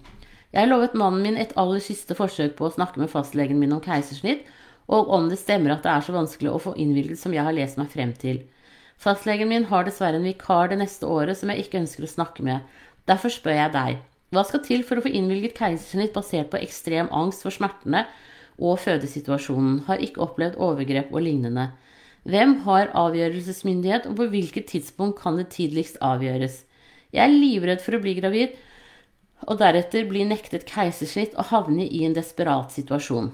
Jeg 0.56 0.70
lovet 0.72 0.96
mannen 0.98 1.22
min 1.22 1.38
et 1.38 1.52
aller 1.60 1.84
siste 1.84 2.16
forsøk 2.18 2.56
på 2.58 2.70
å 2.70 2.74
snakke 2.74 3.02
med 3.02 3.12
fastlegen 3.12 3.60
min 3.60 3.76
om 3.76 3.84
keisersnitt, 3.84 4.48
og 4.90 5.12
om 5.14 5.28
det 5.30 5.38
stemmer 5.38 5.76
at 5.76 5.84
det 5.86 5.92
er 5.92 6.06
så 6.06 6.16
vanskelig 6.16 6.54
å 6.54 6.62
få 6.64 6.74
innvilget 6.80 7.20
som 7.22 7.36
jeg 7.36 7.46
har 7.46 7.54
lest 7.54 7.78
meg 7.78 7.92
frem 7.94 8.16
til. 8.18 8.42
Fastlegen 9.00 9.52
min 9.52 9.68
har 9.70 9.86
dessverre 9.86 10.18
en 10.18 10.26
vikar 10.26 10.72
det 10.72 10.80
neste 10.82 11.08
året 11.08 11.38
som 11.38 11.52
jeg 11.52 11.68
ikke 11.68 11.84
ønsker 11.84 12.08
å 12.08 12.14
snakke 12.16 12.46
med. 12.48 12.64
Derfor 13.08 13.32
spør 13.32 13.60
jeg 13.60 13.76
deg, 13.76 14.00
hva 14.34 14.44
skal 14.46 14.64
til 14.66 14.82
for 14.88 15.00
å 15.00 15.04
få 15.06 15.12
innvilget 15.14 15.56
keisersnitt 15.58 16.16
basert 16.16 16.50
på 16.52 16.60
ekstrem 16.62 17.08
angst 17.16 17.46
for 17.46 17.54
smertene 17.54 18.08
og 18.60 18.82
fødesituasjonen, 18.84 19.84
har 19.88 20.02
ikke 20.04 20.22
opplevd 20.26 20.58
overgrep 20.60 21.14
og 21.14 21.24
lignende. 21.26 21.70
Hvem 22.28 22.58
har 22.66 22.92
avgjørelsesmyndighet, 22.98 24.08
og 24.10 24.18
på 24.20 24.28
hvilket 24.34 24.68
tidspunkt 24.74 25.22
kan 25.22 25.40
det 25.40 25.50
tidligst 25.56 26.02
avgjøres? 26.04 26.64
Jeg 27.16 27.24
er 27.26 27.34
livredd 27.36 27.82
for 27.82 27.98
å 27.98 28.02
bli 28.04 28.16
gravid 28.20 28.58
og 29.48 29.60
deretter 29.62 30.08
bli 30.10 30.26
nektet 30.28 30.66
keisersnitt 30.68 31.38
og 31.40 31.48
havne 31.54 31.86
i 31.88 32.04
en 32.06 32.16
desperat 32.16 32.74
situasjon. 32.76 33.32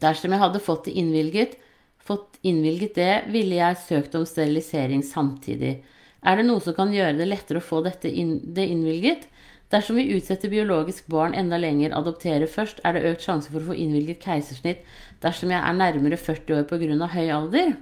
Dersom 0.00 0.30
jeg 0.32 0.42
hadde 0.42 0.62
fått 0.62 0.86
det 0.86 0.94
innvilget, 1.00 1.56
fått 1.98 2.38
innvilget 2.46 2.94
det, 2.94 3.14
ville 3.34 3.58
jeg 3.58 3.80
søkt 3.88 4.14
om 4.14 4.26
sterilisering 4.28 5.02
samtidig. 5.04 5.80
Er 6.22 6.38
det 6.38 6.46
noe 6.46 6.62
som 6.62 6.76
kan 6.76 6.92
gjøre 6.94 7.18
det 7.18 7.26
lettere 7.28 7.60
å 7.60 7.64
få 7.64 7.82
dette 7.84 8.08
inn, 8.08 8.38
det 8.54 8.68
innvilget? 8.70 9.26
Dersom 9.70 10.00
vi 10.00 10.08
utsetter 10.16 10.50
biologisk 10.50 11.06
barn 11.12 11.34
enda 11.38 11.58
lenger, 11.60 11.94
adopterer 11.94 12.50
først, 12.50 12.80
er 12.84 12.96
det 12.96 13.04
økt 13.12 13.22
sjanse 13.22 13.52
for 13.52 13.62
å 13.62 13.70
få 13.70 13.76
innvilget 13.78 14.18
keisersnitt 14.24 14.82
dersom 15.22 15.52
jeg 15.54 15.62
er 15.62 15.76
nærmere 15.78 16.18
40 16.18 16.56
år 16.58 16.66
pga. 16.66 17.06
høy 17.14 17.28
alder? 17.30 17.76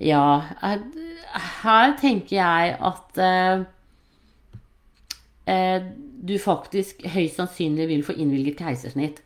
Ja, 0.00 0.40
her 1.64 1.92
tenker 2.00 2.36
jeg 2.36 2.72
at 2.80 3.20
eh, 3.20 3.66
eh, 5.52 5.90
du 6.24 6.38
faktisk 6.40 7.04
høyst 7.12 7.38
sannsynlig 7.38 7.90
vil 7.92 8.06
få 8.06 8.16
innvilget 8.16 8.58
keisersnitt. 8.58 9.20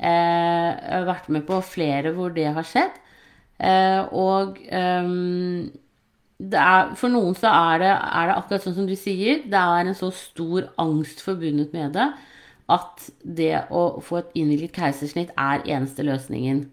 Eh, 0.00 0.10
jeg 0.10 0.96
har 0.96 1.06
vært 1.06 1.30
med 1.30 1.46
på 1.46 1.60
flere 1.64 2.12
hvor 2.16 2.34
det 2.34 2.50
har 2.50 2.66
skjedd. 2.66 2.98
Eh, 3.60 4.02
og 4.16 4.58
eh, 4.66 5.14
er, 6.48 6.94
for 6.96 7.12
noen 7.12 7.36
så 7.36 7.50
er 7.52 7.82
det, 7.82 7.92
er 7.92 8.30
det, 8.30 8.36
akkurat 8.38 8.64
sånn 8.64 8.76
som 8.78 8.88
du 8.88 8.96
sier. 8.98 9.42
Det 9.50 9.60
er 9.60 9.90
en 9.90 9.96
så 9.98 10.10
stor 10.14 10.70
angst 10.80 11.22
forbundet 11.24 11.74
med 11.76 11.96
det 11.98 12.10
at 12.70 13.08
det 13.26 13.64
å 13.74 13.98
få 14.04 14.20
et 14.20 14.36
innvilget 14.38 14.76
keisersnitt 14.76 15.32
er 15.34 15.64
eneste 15.66 16.04
løsningen. 16.06 16.68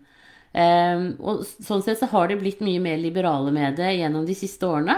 Um, 0.57 1.07
og 1.21 1.43
sånn 1.45 1.83
sett 1.85 1.99
så 1.99 2.09
har 2.11 2.29
de 2.29 2.37
blitt 2.39 2.61
mye 2.65 2.81
mer 2.81 2.99
liberale 3.01 3.51
med 3.53 3.77
det 3.77 3.95
gjennom 3.97 4.25
de 4.27 4.35
siste 4.37 4.65
årene. 4.69 4.95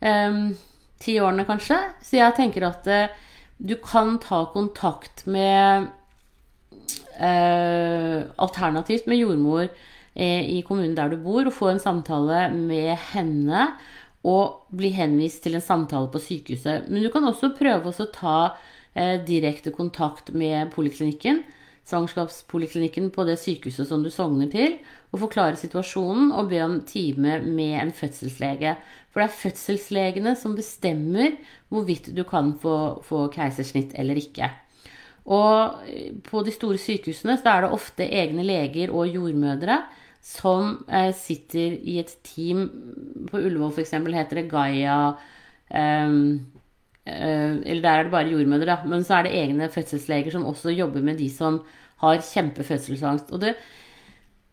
Um, 0.00 0.54
ti 1.02 1.18
årene, 1.20 1.46
kanskje. 1.48 1.78
Så 2.06 2.20
jeg 2.20 2.36
tenker 2.38 2.68
at 2.70 2.88
uh, 2.90 3.12
du 3.58 3.76
kan 3.82 4.16
ta 4.22 4.44
kontakt 4.54 5.26
med 5.30 5.90
uh, 7.20 8.18
Alternativt 8.40 9.10
med 9.10 9.20
jordmor 9.20 9.68
i 10.20 10.60
kommunen 10.66 10.96
der 10.96 11.12
du 11.12 11.16
bor, 11.22 11.46
og 11.46 11.56
få 11.56 11.70
en 11.72 11.82
samtale 11.82 12.48
med 12.54 12.92
henne 13.12 13.70
og 14.26 14.68
bli 14.76 14.90
henvist 14.92 15.42
til 15.44 15.56
en 15.56 15.64
samtale 15.64 16.10
på 16.12 16.20
sykehuset. 16.20 16.90
Men 16.90 17.04
du 17.04 17.08
kan 17.12 17.24
også 17.24 17.54
prøve 17.56 17.92
å 17.92 18.08
ta 18.12 18.36
eh, 18.92 19.16
direkte 19.24 19.72
kontakt 19.72 20.32
med 20.36 20.72
poliklinikken, 20.74 21.42
svangerskapspoliklinikken 21.88 23.08
på 23.14 23.24
det 23.26 23.38
sykehuset 23.40 23.88
som 23.88 24.04
du 24.04 24.10
sogner 24.12 24.50
til, 24.52 24.76
og 25.10 25.24
forklare 25.24 25.58
situasjonen 25.58 26.30
og 26.36 26.50
be 26.52 26.60
om 26.62 26.78
time 26.86 27.40
med 27.42 27.78
en 27.80 27.94
fødselslege. 27.96 28.76
For 29.10 29.22
det 29.22 29.26
er 29.26 29.38
fødselslegene 29.40 30.36
som 30.38 30.52
bestemmer 30.58 31.38
hvorvidt 31.72 32.12
du 32.14 32.22
kan 32.28 32.52
få, 32.60 33.00
få 33.06 33.24
keisersnitt 33.32 33.96
eller 33.98 34.20
ikke. 34.20 34.50
Og 35.32 35.80
eh, 35.88 36.12
på 36.28 36.44
de 36.44 36.52
store 36.52 36.78
sykehusene 36.82 37.40
så 37.40 37.56
er 37.56 37.64
det 37.64 37.72
ofte 37.72 38.04
egne 38.04 38.44
leger 38.44 38.92
og 38.92 39.08
jordmødre 39.08 39.80
som 40.20 40.84
eh, 40.88 41.10
sitter 41.16 41.78
i 41.80 41.96
et 42.02 42.12
team 42.26 42.66
På 43.30 43.40
Ullevål 43.40 43.72
f.eks. 43.72 43.94
heter 43.96 44.40
det 44.40 44.48
Gaia 44.50 44.96
eh, 45.68 46.16
eh, 47.08 47.52
Eller 47.64 47.82
der 47.82 47.94
er 47.94 48.04
det 48.04 48.12
bare 48.14 48.32
jordmødre, 48.32 48.68
da. 48.68 48.78
Men 48.84 49.04
så 49.04 49.18
er 49.18 49.28
det 49.28 49.36
egne 49.38 49.70
fødselsleger 49.72 50.34
som 50.34 50.46
også 50.46 50.74
jobber 50.76 51.04
med 51.04 51.18
de 51.18 51.30
som 51.32 51.62
har 52.04 52.20
kjempefødselsangst. 52.24 53.32
Og 53.32 53.40
det, 53.42 53.54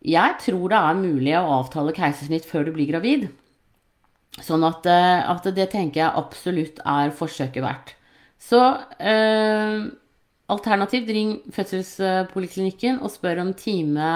jeg 0.04 0.36
tror 0.44 0.72
det 0.72 0.80
er 0.80 1.02
mulig 1.02 1.36
å 1.38 1.60
avtale 1.60 1.94
keisersnitt 1.96 2.48
før 2.48 2.68
du 2.68 2.74
blir 2.76 2.90
gravid. 2.90 3.28
Sånn 4.44 4.64
at, 4.66 4.86
eh, 4.86 5.20
at 5.30 5.46
det 5.54 5.70
tenker 5.72 6.04
jeg 6.04 6.18
absolutt 6.20 6.82
er 6.86 7.14
forsøket 7.16 7.64
verdt. 7.64 7.94
Så 8.38 8.60
eh, 9.02 9.88
alternativt 10.48 11.08
ring 11.12 11.32
fødselspoliklinikken 11.54 13.00
og 13.02 13.12
spør 13.12 13.42
om 13.42 13.54
time 13.58 14.12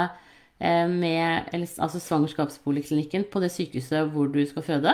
med 0.62 1.50
altså 1.52 1.98
svangerskapspoliklinikken 1.98 3.24
på 3.32 3.40
det 3.42 3.48
sykehuset 3.50 4.12
hvor 4.12 4.28
du 4.30 4.38
skal 4.46 4.62
føde, 4.62 4.92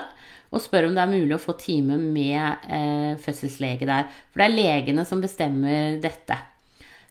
og 0.48 0.62
spør 0.64 0.88
om 0.88 0.94
det 0.96 1.02
er 1.02 1.12
mulig 1.12 1.34
å 1.37 1.42
få 1.42 1.54
time 1.60 1.98
med 2.00 2.68
eh, 2.72 3.18
fødselslege 3.20 3.88
der. 3.88 4.06
For 4.32 4.40
det 4.40 4.46
er 4.46 4.56
legene 4.56 5.04
som 5.08 5.20
bestemmer 5.20 5.98
dette. 6.00 6.38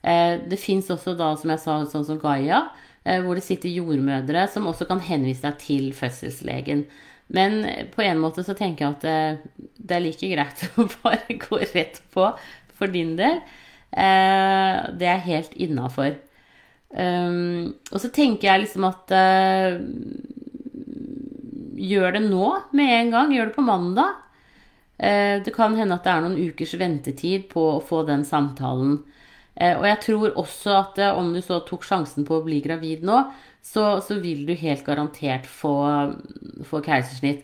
Eh, 0.02 0.40
det 0.50 0.60
fins 0.62 0.90
også 0.94 1.14
da, 1.20 1.34
som 1.38 1.54
jeg 1.54 1.62
sa, 1.62 1.78
sånn 1.92 2.08
som 2.08 2.22
Gaia, 2.22 2.64
eh, 3.04 3.22
hvor 3.22 3.38
det 3.38 3.46
sitter 3.46 3.74
jordmødre 3.76 4.48
som 4.54 4.66
også 4.70 4.90
kan 4.90 5.04
henvise 5.06 5.46
deg 5.46 5.62
til 5.62 5.92
fødselslegen. 5.98 6.88
Men 7.34 7.60
på 7.92 8.06
en 8.06 8.22
måte 8.24 8.46
så 8.48 8.56
tenker 8.58 8.86
jeg 8.86 8.96
at 8.96 9.06
det, 9.06 9.16
eh, 9.16 9.74
det 9.88 9.98
er 9.98 10.06
like 10.06 10.32
greit 10.34 10.68
å 10.80 10.88
bare 11.04 11.40
gå 11.44 11.62
rett 11.76 12.02
på 12.16 12.32
for 12.78 12.94
din 12.94 13.16
del. 13.20 13.42
Eh, 13.92 14.80
det 14.98 15.12
er 15.14 15.28
helt 15.30 15.54
innafor. 15.54 16.18
Um, 16.88 17.74
og 17.92 18.00
så 18.00 18.10
tenker 18.16 18.48
jeg 18.48 18.64
liksom 18.64 18.86
at 18.88 19.12
uh, 19.12 19.76
Gjør 21.78 22.16
det 22.16 22.24
nå 22.24 22.46
med 22.78 22.94
en 22.96 23.12
gang. 23.14 23.34
Gjør 23.36 23.52
det 23.52 23.58
på 23.58 23.66
mandag. 23.66 24.24
Uh, 24.98 25.44
det 25.46 25.54
kan 25.54 25.76
hende 25.78 25.98
at 25.98 26.08
det 26.08 26.14
er 26.14 26.24
noen 26.24 26.40
ukers 26.48 26.74
ventetid 26.80 27.50
på 27.52 27.66
å 27.76 27.84
få 27.86 28.02
den 28.08 28.26
samtalen. 28.26 29.02
Uh, 29.60 29.76
og 29.76 29.86
jeg 29.90 30.00
tror 30.08 30.40
også 30.42 30.78
at 30.80 31.04
om 31.12 31.34
du 31.36 31.42
så 31.46 31.60
tok 31.68 31.86
sjansen 31.86 32.26
på 32.26 32.40
å 32.40 32.46
bli 32.46 32.64
gravid 32.66 33.06
nå, 33.06 33.20
så, 33.62 34.00
så 34.02 34.18
vil 34.24 34.46
du 34.48 34.56
helt 34.58 34.86
garantert 34.88 35.46
få, 35.50 35.76
få 36.66 36.82
keisersnitt. 36.86 37.44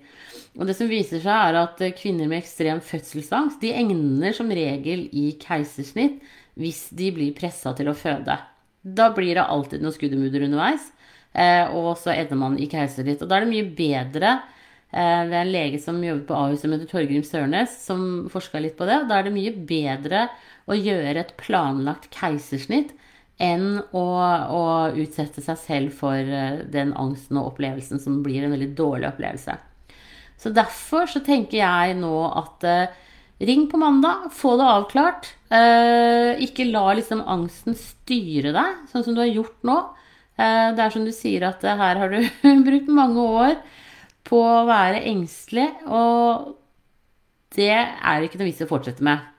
Og 0.53 0.69
det 0.69 0.77
som 0.77 0.89
viser 0.89 1.19
seg, 1.19 1.34
er 1.34 1.58
at 1.60 1.82
kvinner 1.97 2.29
med 2.29 2.43
ekstrem 2.43 2.79
fødselsangst 2.86 3.62
de 3.62 3.73
egner 3.75 4.34
som 4.38 4.49
regel 4.53 5.08
i 5.12 5.34
keisersnitt 5.41 6.21
hvis 6.62 6.88
de 6.93 7.10
blir 7.13 7.36
pressa 7.38 7.73
til 7.77 7.89
å 7.89 7.97
føde. 7.97 8.38
Da 8.83 9.09
blir 9.15 9.37
det 9.37 9.45
alltid 9.47 9.83
noe 9.83 9.95
skuddemudder 9.95 10.45
underveis. 10.47 10.89
Eh, 11.33 11.65
og 11.73 11.95
så 11.97 12.13
ender 12.13 12.37
man 12.37 12.57
i 12.61 12.67
keisersnitt. 12.69 13.23
Og 13.23 13.29
da 13.29 13.39
er 13.39 13.45
det 13.45 13.53
mye 13.53 13.69
bedre 13.73 14.33
eh, 14.35 15.21
Det 15.25 15.33
er 15.33 15.39
en 15.39 15.53
lege 15.53 15.79
som 15.81 16.01
jobber 16.03 16.27
på 16.29 16.37
Ahus 16.37 16.61
som 16.61 16.75
heter 16.75 16.89
Torgrim 16.91 17.23
Sørnes, 17.25 17.77
som 17.85 18.27
forska 18.33 18.61
litt 18.61 18.77
på 18.77 18.87
det. 18.89 19.05
Da 19.09 19.19
er 19.19 19.27
det 19.27 19.35
mye 19.35 19.55
bedre 19.55 20.27
å 20.69 20.77
gjøre 20.77 21.23
et 21.23 21.35
planlagt 21.39 22.11
keisersnitt 22.13 22.93
enn 23.41 23.81
å, 23.97 24.03
å 24.53 24.63
utsette 24.93 25.41
seg 25.41 25.57
selv 25.59 25.95
for 25.97 26.19
eh, 26.19 26.61
den 26.69 26.93
angsten 26.99 27.39
og 27.39 27.53
opplevelsen 27.53 28.03
som 28.03 28.21
blir 28.25 28.45
en 28.45 28.53
veldig 28.53 28.73
dårlig 28.77 29.09
opplevelse. 29.09 29.57
Så 30.43 30.51
derfor 30.53 31.07
så 31.07 31.23
tenker 31.23 31.61
jeg 31.61 31.97
nå 31.97 32.13
at 32.27 32.65
Ring 33.43 33.65
på 33.67 33.77
mandag, 33.77 34.29
få 34.31 34.53
det 34.57 34.65
avklart. 34.69 35.27
Eh, 35.53 36.39
ikke 36.47 36.65
la 36.71 36.87
liksom 36.97 37.21
angsten 37.29 37.75
styre 37.77 38.53
deg, 38.55 38.79
sånn 38.89 39.05
som 39.05 39.13
du 39.13 39.21
har 39.21 39.29
gjort 39.29 39.59
nå. 39.67 39.77
Eh, 40.33 40.69
det 40.73 40.81
er 40.81 40.93
som 40.93 41.05
du 41.05 41.11
sier 41.13 41.45
at 41.45 41.63
eh, 41.65 41.77
her 41.77 41.99
har 42.01 42.13
du 42.13 42.19
brukt 42.67 42.89
mange 42.89 43.27
år 43.43 43.59
på 44.25 44.39
å 44.39 44.63
være 44.65 45.03
engstelig, 45.11 45.67
og 45.85 46.55
det 47.53 47.69
er 47.75 48.25
ikke 48.25 48.39
noe 48.39 48.49
vits 48.49 48.63
i 48.63 48.65
å 48.65 48.71
fortsette 48.71 49.05
med. 49.05 49.29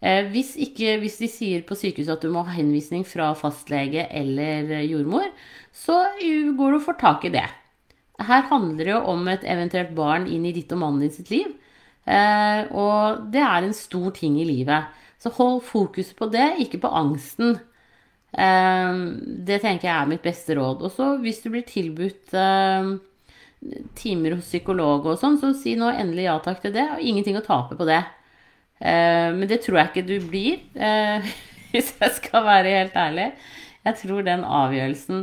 Eh, 0.00 0.28
hvis, 0.32 0.54
ikke, 0.60 0.96
hvis, 1.02 1.18
de 1.20 1.28
sier 1.32 1.62
på 1.68 1.76
sykehuset 1.76 2.16
at 2.16 2.24
du 2.24 2.32
må 2.32 2.44
ha 2.46 2.56
henvisning 2.56 3.04
fra 3.08 3.30
fastlege 3.36 4.06
eller 4.08 4.72
jordmor, 4.86 5.28
så 5.74 6.02
går 6.20 6.72
du 6.72 6.78
og 6.78 6.84
får 6.84 7.00
tak 7.02 7.28
i 7.28 7.34
det. 7.36 7.46
Her 8.16 8.46
handler 8.48 8.84
det 8.84 8.92
jo 8.94 9.00
om 9.12 9.26
et 9.28 9.44
eventuelt 9.44 9.92
barn 9.96 10.24
inn 10.32 10.46
i 10.48 10.54
ditt 10.56 10.72
og 10.72 10.80
mannen 10.80 11.04
din 11.04 11.12
sitt 11.12 11.32
liv. 11.32 11.50
Eh, 12.06 12.62
og 12.72 13.26
det 13.34 13.42
er 13.42 13.66
en 13.66 13.76
stor 13.76 14.12
ting 14.16 14.38
i 14.40 14.46
livet. 14.48 15.02
Så 15.22 15.32
hold 15.38 15.62
fokus 15.64 16.12
på 16.16 16.28
det, 16.32 16.48
ikke 16.62 16.80
på 16.82 16.92
angsten. 16.92 17.56
Eh, 18.36 18.98
det 19.48 19.60
tenker 19.62 19.88
jeg 19.88 19.96
er 19.96 20.10
mitt 20.10 20.24
beste 20.24 20.56
råd. 20.58 20.84
Og 20.84 20.92
så 20.92 21.14
hvis 21.22 21.40
du 21.44 21.50
blir 21.54 21.64
tilbudt 21.68 22.36
eh, 22.36 22.92
timer 23.98 24.36
hos 24.36 24.50
psykolog 24.50 25.08
og 25.08 25.18
sånn, 25.20 25.40
så 25.40 25.54
si 25.56 25.74
nå 25.78 25.90
endelig 25.94 26.28
ja 26.28 26.36
takk 26.44 26.62
til 26.64 26.76
det. 26.76 26.86
Og 26.94 27.02
ingenting 27.02 27.40
å 27.40 27.44
tape 27.46 27.78
på 27.78 27.88
det. 27.88 28.04
Men 28.76 29.46
det 29.48 29.62
tror 29.64 29.78
jeg 29.78 29.88
ikke 29.88 30.02
du 30.04 30.26
blir, 30.28 30.58
hvis 31.70 31.94
jeg 31.96 32.10
skal 32.18 32.44
være 32.44 32.74
helt 32.74 32.98
ærlig. 33.00 33.30
Jeg 33.88 33.96
tror 34.02 34.26
den 34.26 34.42
avgjørelsen 34.44 35.22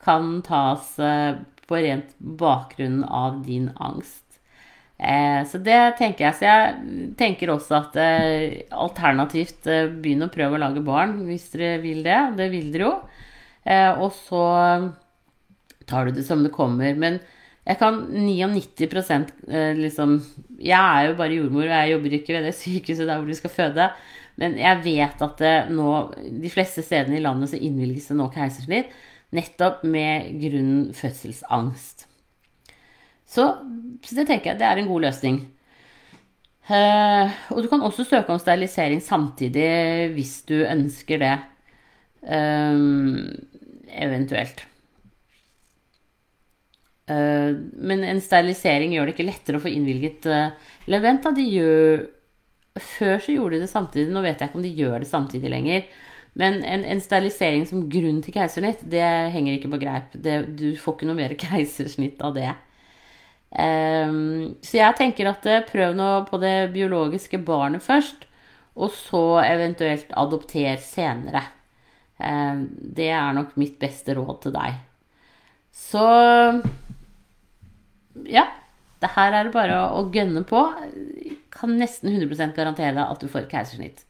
kan 0.00 0.38
tas 0.46 0.94
på 0.96 1.82
rent 1.84 2.16
bakgrunn 2.16 3.02
av 3.04 3.42
din 3.44 3.68
angst. 3.76 4.23
Eh, 4.98 5.40
så 5.50 5.58
det 5.58 5.96
tenker 5.98 6.28
jeg. 6.28 6.38
Så 6.38 6.46
jeg 6.46 7.12
tenker 7.18 7.52
også 7.54 7.78
at 7.80 7.98
eh, 8.00 8.64
alternativt 8.70 9.68
eh, 9.70 9.90
begynn 9.90 10.26
å 10.26 10.32
prøve 10.32 10.58
å 10.58 10.62
lage 10.62 10.84
barn 10.86 11.20
hvis 11.28 11.50
dere 11.54 11.78
vil 11.84 12.02
det. 12.06 12.20
Det 12.38 12.50
vil 12.52 12.70
dere 12.74 12.88
jo. 12.88 12.96
Eh, 13.64 13.90
og 13.98 14.12
så 14.16 14.44
tar 15.88 16.06
du 16.06 16.16
det 16.16 16.26
som 16.26 16.44
det 16.44 16.54
kommer. 16.54 16.94
Men 16.98 17.18
jeg 17.64 17.80
kan 17.80 18.02
99 18.12 18.90
eh, 19.48 19.72
liksom 19.78 20.18
Jeg 20.60 20.80
er 20.80 21.08
jo 21.08 21.16
bare 21.18 21.38
jordmor, 21.38 21.64
og 21.64 21.72
jeg 21.78 21.94
jobber 21.94 22.18
ikke 22.18 22.36
ved 22.36 22.46
det 22.50 22.58
sykehuset 22.58 23.08
der 23.08 23.18
hvor 23.18 23.30
du 23.30 23.38
skal 23.38 23.54
føde. 23.54 23.88
Men 24.40 24.56
jeg 24.58 24.82
vet 24.84 25.20
at 25.22 25.40
det 25.40 25.56
nå, 25.70 25.90
de 26.42 26.50
fleste 26.50 26.82
stedene 26.82 27.20
i 27.20 27.24
landet 27.24 27.52
så 27.52 27.60
innvilges 27.60 28.10
det 28.10 28.18
nå 28.18 28.28
keisersnitt 28.34 28.94
nettopp 29.34 29.82
med 29.86 30.34
grunn 30.42 30.74
fødselsangst. 30.94 32.06
Så, 33.34 33.48
så, 34.04 34.14
det 34.14 34.28
tenker 34.28 34.52
jeg 34.52 34.60
det 34.60 34.68
er 34.68 34.80
en 34.80 34.90
god 34.90 35.08
løsning. 35.08 35.40
Uh, 36.64 37.28
og 37.52 37.64
du 37.64 37.68
kan 37.68 37.82
også 37.84 38.06
søke 38.08 38.32
om 38.32 38.40
sterilisering 38.40 39.02
samtidig 39.04 40.12
hvis 40.14 40.38
du 40.48 40.62
ønsker 40.62 41.20
det. 41.20 41.34
Um, 42.24 43.34
eventuelt. 43.92 44.64
Uh, 47.10 47.52
men 47.84 48.00
en 48.08 48.22
sterilisering 48.24 48.94
gjør 48.94 49.10
det 49.10 49.16
ikke 49.16 49.28
lettere 49.28 49.58
å 49.60 49.60
få 49.60 49.68
innvilget 49.68 50.24
uh, 50.24 50.54
Eller 50.86 51.02
vent, 51.04 51.26
da. 51.26 51.34
De 51.36 51.44
gjør 51.44 52.06
Før 52.80 53.18
så 53.20 53.34
gjorde 53.34 53.58
de 53.58 53.66
det 53.66 53.70
samtidig. 53.70 54.14
Nå 54.14 54.22
vet 54.24 54.40
jeg 54.40 54.50
ikke 54.50 54.58
om 54.62 54.64
de 54.64 54.72
gjør 54.78 54.96
det 55.02 55.10
samtidig 55.10 55.52
lenger. 55.52 55.84
Men 56.34 56.62
en, 56.66 56.82
en 56.90 57.02
sterilisering 57.02 57.68
som 57.70 57.84
grunn 57.90 58.18
til 58.24 58.34
keisersnitt, 58.34 58.80
det 58.90 59.04
henger 59.34 59.58
ikke 59.58 59.70
på 59.70 59.78
greip. 59.84 60.16
Det, 60.18 60.40
du 60.58 60.72
får 60.80 60.96
ikke 60.96 61.10
noe 61.10 61.18
mer 61.20 61.36
keisersnitt 61.44 62.24
av 62.24 62.34
det. 62.38 62.48
Um, 63.54 64.56
så 64.66 64.80
jeg 64.80 64.98
tenker 64.98 65.28
at 65.30 65.44
eh, 65.46 65.62
prøv 65.68 65.92
nå 65.94 66.08
på 66.26 66.40
det 66.42 66.72
biologiske 66.74 67.38
barnet 67.46 67.84
først, 67.84 68.24
og 68.74 68.90
så 68.90 69.22
eventuelt 69.44 70.10
adopter 70.18 70.80
senere. 70.82 71.44
Um, 72.18 72.66
det 72.74 73.12
er 73.14 73.36
nok 73.36 73.54
mitt 73.60 73.78
beste 73.82 74.16
råd 74.18 74.40
til 74.42 74.56
deg. 74.56 74.80
Så 75.74 76.02
ja. 78.30 78.44
det 79.02 79.12
her 79.14 79.34
er 79.34 79.46
det 79.46 79.54
bare 79.54 79.78
å 79.94 80.02
gønne 80.14 80.42
på. 80.46 80.64
Kan 81.54 81.78
nesten 81.78 82.10
100 82.10 82.54
garantere 82.56 82.96
deg 82.98 83.06
at 83.06 83.22
du 83.22 83.30
får 83.30 83.46
keisersnitt. 83.50 84.02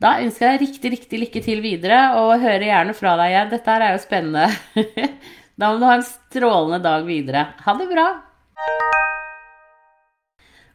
Da 0.00 0.14
ønsker 0.22 0.46
jeg 0.46 0.56
deg 0.56 0.62
riktig, 0.64 0.90
riktig 0.94 1.18
lykke 1.20 1.42
til 1.44 1.60
videre, 1.64 2.00
og 2.16 2.40
hører 2.40 2.64
gjerne 2.70 2.96
fra 2.96 3.18
deg 3.20 3.34
igjen. 3.34 3.52
Dette 3.52 3.74
her 3.74 3.84
er 3.88 3.96
jo 3.96 4.04
spennende. 4.04 4.48
Da 5.60 5.68
må 5.68 5.76
du 5.76 5.84
ha 5.84 5.98
en 5.98 6.06
strålende 6.06 6.78
dag 6.80 7.02
videre. 7.04 7.42
Ha 7.66 7.74
det 7.76 7.90
bra! 7.90 8.06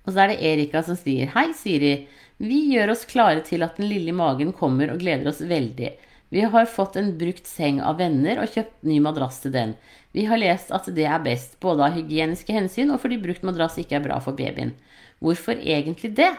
Og 0.05 0.13
så 0.13 0.21
er 0.21 0.31
det 0.31 0.41
Erika 0.45 0.83
som 0.85 0.97
sier 0.99 1.31
Hei, 1.33 1.49
Siri. 1.57 1.93
Vi 2.37 2.59
gjør 2.73 2.93
oss 2.93 3.05
klare 3.09 3.41
til 3.45 3.63
at 3.65 3.79
den 3.79 3.89
lille 3.89 4.13
magen 4.15 4.51
kommer 4.53 4.91
og 4.93 4.99
gleder 5.01 5.31
oss 5.31 5.41
veldig. 5.41 5.93
Vi 6.33 6.41
har 6.41 6.65
fått 6.69 6.97
en 6.99 7.13
brukt 7.17 7.47
seng 7.47 7.79
av 7.85 7.99
venner 8.01 8.41
og 8.41 8.51
kjøpt 8.51 8.83
ny 8.87 8.97
madrass 9.03 9.39
til 9.43 9.53
den. 9.55 9.75
Vi 10.11 10.25
har 10.27 10.41
lest 10.41 10.73
at 10.75 10.89
det 10.95 11.05
er 11.07 11.21
best, 11.23 11.55
både 11.63 11.85
av 11.85 11.95
hygieniske 11.95 12.53
hensyn 12.53 12.91
og 12.93 12.99
fordi 13.03 13.21
brukt 13.21 13.45
madrass 13.45 13.77
ikke 13.81 13.99
er 13.99 14.05
bra 14.05 14.19
for 14.23 14.37
babyen. 14.37 14.73
Hvorfor 15.23 15.57
egentlig 15.57 16.11
det? 16.17 16.33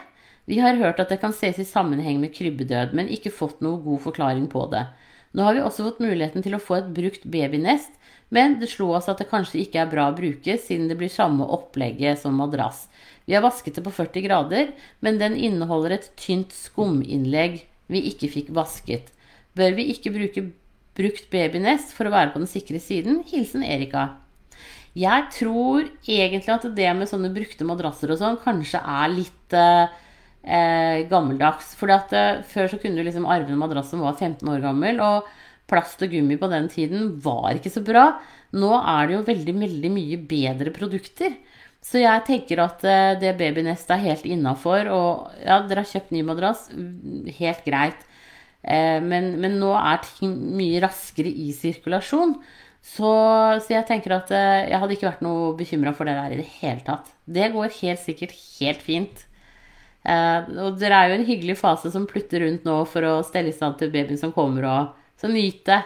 Vi 0.47 0.61
har 0.63 0.77
hørt 0.79 1.01
at 1.03 1.09
det 1.11 1.19
kan 1.23 1.33
ses 1.35 1.57
i 1.59 1.67
sammenheng 1.67 2.21
med 2.21 2.31
krybbedød, 2.35 2.93
men 2.95 3.09
ikke 3.11 3.33
fått 3.35 3.59
noe 3.65 3.81
god 3.83 4.03
forklaring 4.05 4.45
på 4.51 4.63
det. 4.71 4.85
Nå 5.35 5.43
har 5.43 5.57
vi 5.57 5.63
også 5.65 5.89
fått 5.89 6.03
muligheten 6.03 6.45
til 6.45 6.55
å 6.55 6.61
få 6.61 6.77
et 6.77 6.93
brukt 6.95 7.25
babynest, 7.27 7.96
men 8.33 8.57
det 8.59 8.69
slo 8.73 8.89
oss 8.97 9.07
at 9.11 9.21
det 9.21 9.29
kanskje 9.31 9.61
ikke 9.63 9.81
er 9.83 9.91
bra 9.91 10.09
å 10.09 10.15
bruke, 10.17 10.57
siden 10.59 10.89
det 10.89 10.97
blir 10.99 11.11
samme 11.11 11.47
opplegget 11.57 12.19
som 12.21 12.35
madrass. 12.35 12.85
Vi 13.27 13.35
har 13.35 13.43
vasket 13.43 13.75
det 13.75 13.83
på 13.83 13.91
40 13.91 14.23
grader, 14.23 14.71
men 15.03 15.19
den 15.19 15.35
inneholder 15.35 15.97
et 15.97 16.11
tynt 16.19 16.53
skuminnlegg 16.55 17.61
vi 17.91 18.03
ikke 18.11 18.29
fikk 18.31 18.53
vasket. 18.55 19.11
Bør 19.57 19.75
vi 19.77 19.89
ikke 19.93 20.13
bruke 20.15 20.45
brukt 20.97 21.27
babynest 21.31 21.93
for 21.95 22.07
å 22.07 22.13
være 22.13 22.33
på 22.33 22.41
den 22.41 22.49
sikre 22.49 22.79
siden? 22.83 23.21
Hilsen 23.27 23.63
Erika. 23.67 24.09
Jeg 24.97 25.27
tror 25.35 25.85
egentlig 26.09 26.53
at 26.55 26.65
det 26.75 26.89
med 26.97 27.09
sånne 27.09 27.29
brukte 27.33 27.67
madrasser 27.67 28.11
og 28.13 28.19
sånn 28.21 28.39
kanskje 28.41 28.81
er 28.81 29.11
litt 29.13 29.55
uh, 29.55 29.91
eh, 30.41 31.03
gammeldags. 31.11 31.75
For 31.77 31.91
eh, 31.91 32.39
Før 32.49 32.71
så 32.71 32.79
kunne 32.81 32.97
du 32.97 33.05
liksom 33.05 33.27
arve 33.29 33.53
en 33.53 33.61
madrass 33.61 33.91
som 33.93 34.01
var 34.01 34.17
15 34.17 34.47
år 34.49 34.63
gammel, 34.63 35.03
og 35.03 35.27
plast 35.67 36.01
og 36.05 36.11
gummi 36.13 36.37
på 36.39 36.49
den 36.51 36.69
tiden 36.71 37.13
var 37.23 37.57
ikke 37.57 37.73
så 37.73 37.83
bra. 37.85 38.09
Nå 38.55 38.71
er 38.79 39.07
det 39.07 39.17
jo 39.17 39.27
veldig, 39.27 39.55
veldig 39.61 39.91
mye 39.91 40.19
bedre 40.29 40.73
produkter. 40.75 41.35
Så 41.83 42.01
jeg 42.01 42.25
tenker 42.27 42.59
at 42.63 42.83
eh, 42.87 43.15
det 43.21 43.35
babynestet 43.39 43.95
er 43.95 44.05
helt 44.09 44.27
innafor. 44.27 44.89
Og 44.91 45.41
ja, 45.43 45.61
dere 45.67 45.83
har 45.83 45.91
kjøpt 45.91 46.13
ny 46.15 46.23
madrass. 46.27 46.67
Helt 47.39 47.63
greit. 47.67 48.01
Eh, 48.63 48.97
men, 49.03 49.35
men, 49.41 49.59
nå 49.61 49.71
er 49.77 50.01
ting 50.07 50.33
mye 50.57 50.81
raskere 50.83 51.31
i 51.31 51.51
sirkulasjon. 51.55 52.35
Så, 52.87 53.11
så 53.63 53.73
jeg 53.73 53.87
tenker 53.87 54.15
at 54.15 54.31
eh, 54.35 54.67
jeg 54.71 54.81
hadde 54.81 54.97
ikke 54.97 55.09
vært 55.09 55.23
noe 55.25 55.53
bekymra 55.59 55.93
for 55.95 56.07
det 56.07 56.17
der 56.17 56.35
i 56.35 56.41
det 56.41 56.49
hele 56.59 56.83
tatt. 56.87 57.11
Det 57.23 57.51
går 57.55 57.79
helt 57.81 58.03
sikkert 58.03 58.35
helt 58.59 58.83
fint. 58.83 59.23
Og 60.07 60.77
dere 60.79 61.01
er 61.01 61.09
jo 61.09 61.15
en 61.17 61.25
hyggelig 61.27 61.57
fase 61.59 61.89
som 61.91 62.05
plutter 62.07 62.39
rundt 62.39 62.63
nå 62.63 62.77
for 62.87 63.03
å 63.03 63.15
stelle 63.27 63.51
i 63.51 63.55
stand 63.55 63.75
til 63.75 63.89
babyen 63.91 64.15
som 64.21 64.31
kommer, 64.31 64.63
og 64.63 65.06
så 65.19 65.29
nyt 65.31 65.63
det. 65.67 65.81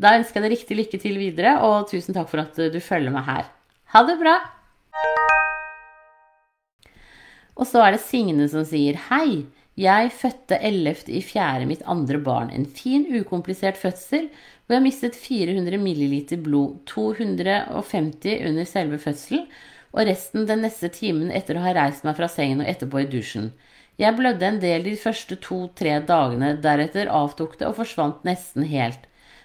Da 0.00 0.14
ønsker 0.16 0.40
jeg 0.40 0.46
deg 0.46 0.54
riktig 0.56 0.78
lykke 0.78 1.00
til 1.02 1.18
videre, 1.20 1.58
og 1.66 1.90
tusen 1.90 2.16
takk 2.16 2.30
for 2.30 2.42
at 2.42 2.56
du 2.56 2.80
følger 2.80 3.12
meg 3.12 3.26
her. 3.26 3.50
Ha 3.92 4.04
det 4.08 4.16
bra! 4.20 4.38
Og 7.60 7.66
så 7.68 7.82
er 7.84 7.96
det 7.96 8.04
Signe 8.04 8.46
som 8.48 8.64
sier 8.64 8.96
hei. 9.10 9.44
Jeg 9.80 10.12
fødte 10.12 10.58
11. 10.60 11.08
i 11.12 11.20
fjerde 11.24 11.66
mitt 11.68 11.82
andre 11.88 12.18
barn. 12.20 12.50
En 12.52 12.66
fin, 12.66 13.04
ukomplisert 13.20 13.78
fødsel 13.80 14.28
hvor 14.66 14.76
jeg 14.76 14.84
mistet 14.84 15.18
400 15.18 15.78
ml 15.80 16.14
blod. 16.44 16.78
250 16.86 18.46
under 18.48 18.68
selve 18.68 19.00
fødselen 19.02 19.46
og 19.90 20.06
resten 20.06 20.46
den 20.46 20.62
neste 20.62 20.90
timen 20.94 21.32
etter 21.34 21.58
å 21.58 21.64
ha 21.64 21.74
reist 21.74 22.04
meg 22.06 22.16
fra 22.18 22.28
sengen 22.30 22.62
og 22.62 22.70
etterpå 22.70 23.02
i 23.02 23.08
dusjen. 23.10 23.50
Jeg 24.00 24.16
blødde 24.16 24.46
en 24.48 24.58
del 24.62 24.84
de 24.86 24.94
første 24.96 25.36
to-tre 25.44 25.98
dagene, 26.08 26.54
deretter 26.64 27.10
avtok 27.12 27.58
det 27.60 27.66
og 27.68 27.76
forsvant 27.82 28.22
nesten 28.24 28.64
helt. 28.70 29.02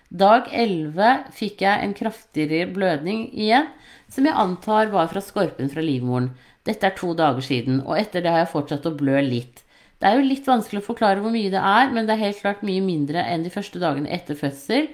Dag 0.08 0.48
11 0.54 1.34
fikk 1.36 1.66
jeg 1.66 1.84
en 1.84 1.96
kraftigere 1.98 2.70
blødning 2.72 3.26
igjen, 3.34 3.68
som 4.08 4.28
jeg 4.30 4.38
antar 4.40 4.94
var 4.94 5.10
fra 5.12 5.20
skorpen 5.20 5.68
fra 5.74 5.84
livmoren. 5.84 6.30
Dette 6.64 6.88
er 6.88 6.96
to 6.96 7.12
dager 7.18 7.44
siden, 7.44 7.82
og 7.84 8.00
etter 8.00 8.24
det 8.24 8.32
har 8.32 8.46
jeg 8.46 8.54
fortsatt 8.54 8.88
å 8.88 8.96
blø 8.96 9.20
litt. 9.26 9.66
Det 10.00 10.08
er 10.08 10.22
jo 10.22 10.30
litt 10.30 10.48
vanskelig 10.48 10.86
å 10.86 10.88
forklare 10.88 11.20
hvor 11.20 11.36
mye 11.36 11.52
det 11.52 11.60
er, 11.60 11.92
men 11.92 12.08
det 12.08 12.16
er 12.16 12.24
helt 12.24 12.40
klart 12.40 12.64
mye 12.64 12.84
mindre 12.86 13.26
enn 13.28 13.44
de 13.44 13.52
første 13.52 13.82
dagene 13.84 14.12
etter 14.14 14.40
fødsel, 14.40 14.88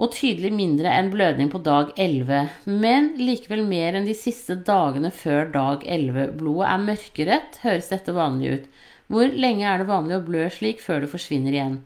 og 0.00 0.14
tydelig 0.16 0.50
mindre 0.56 0.92
enn 0.96 1.10
blødning 1.12 1.50
på 1.52 1.60
dag 1.60 1.90
11, 2.00 2.48
men 2.72 3.10
likevel 3.20 3.66
mer 3.68 3.98
enn 3.98 4.08
de 4.08 4.16
siste 4.16 4.56
dagene 4.64 5.10
før 5.12 5.50
dag 5.52 5.84
11. 5.84 6.32
Blodet 6.40 6.70
er 6.70 6.86
mørkerett, 6.86 7.58
høres 7.66 7.90
dette 7.92 8.14
vanlig 8.16 8.54
ut. 8.54 8.70
Hvor 9.12 9.36
lenge 9.44 9.66
er 9.68 9.82
det 9.82 9.90
vanlig 9.90 10.16
å 10.16 10.24
blø 10.24 10.46
slik 10.54 10.80
før 10.80 11.04
det 11.04 11.12
forsvinner 11.12 11.52
igjen? 11.52 11.78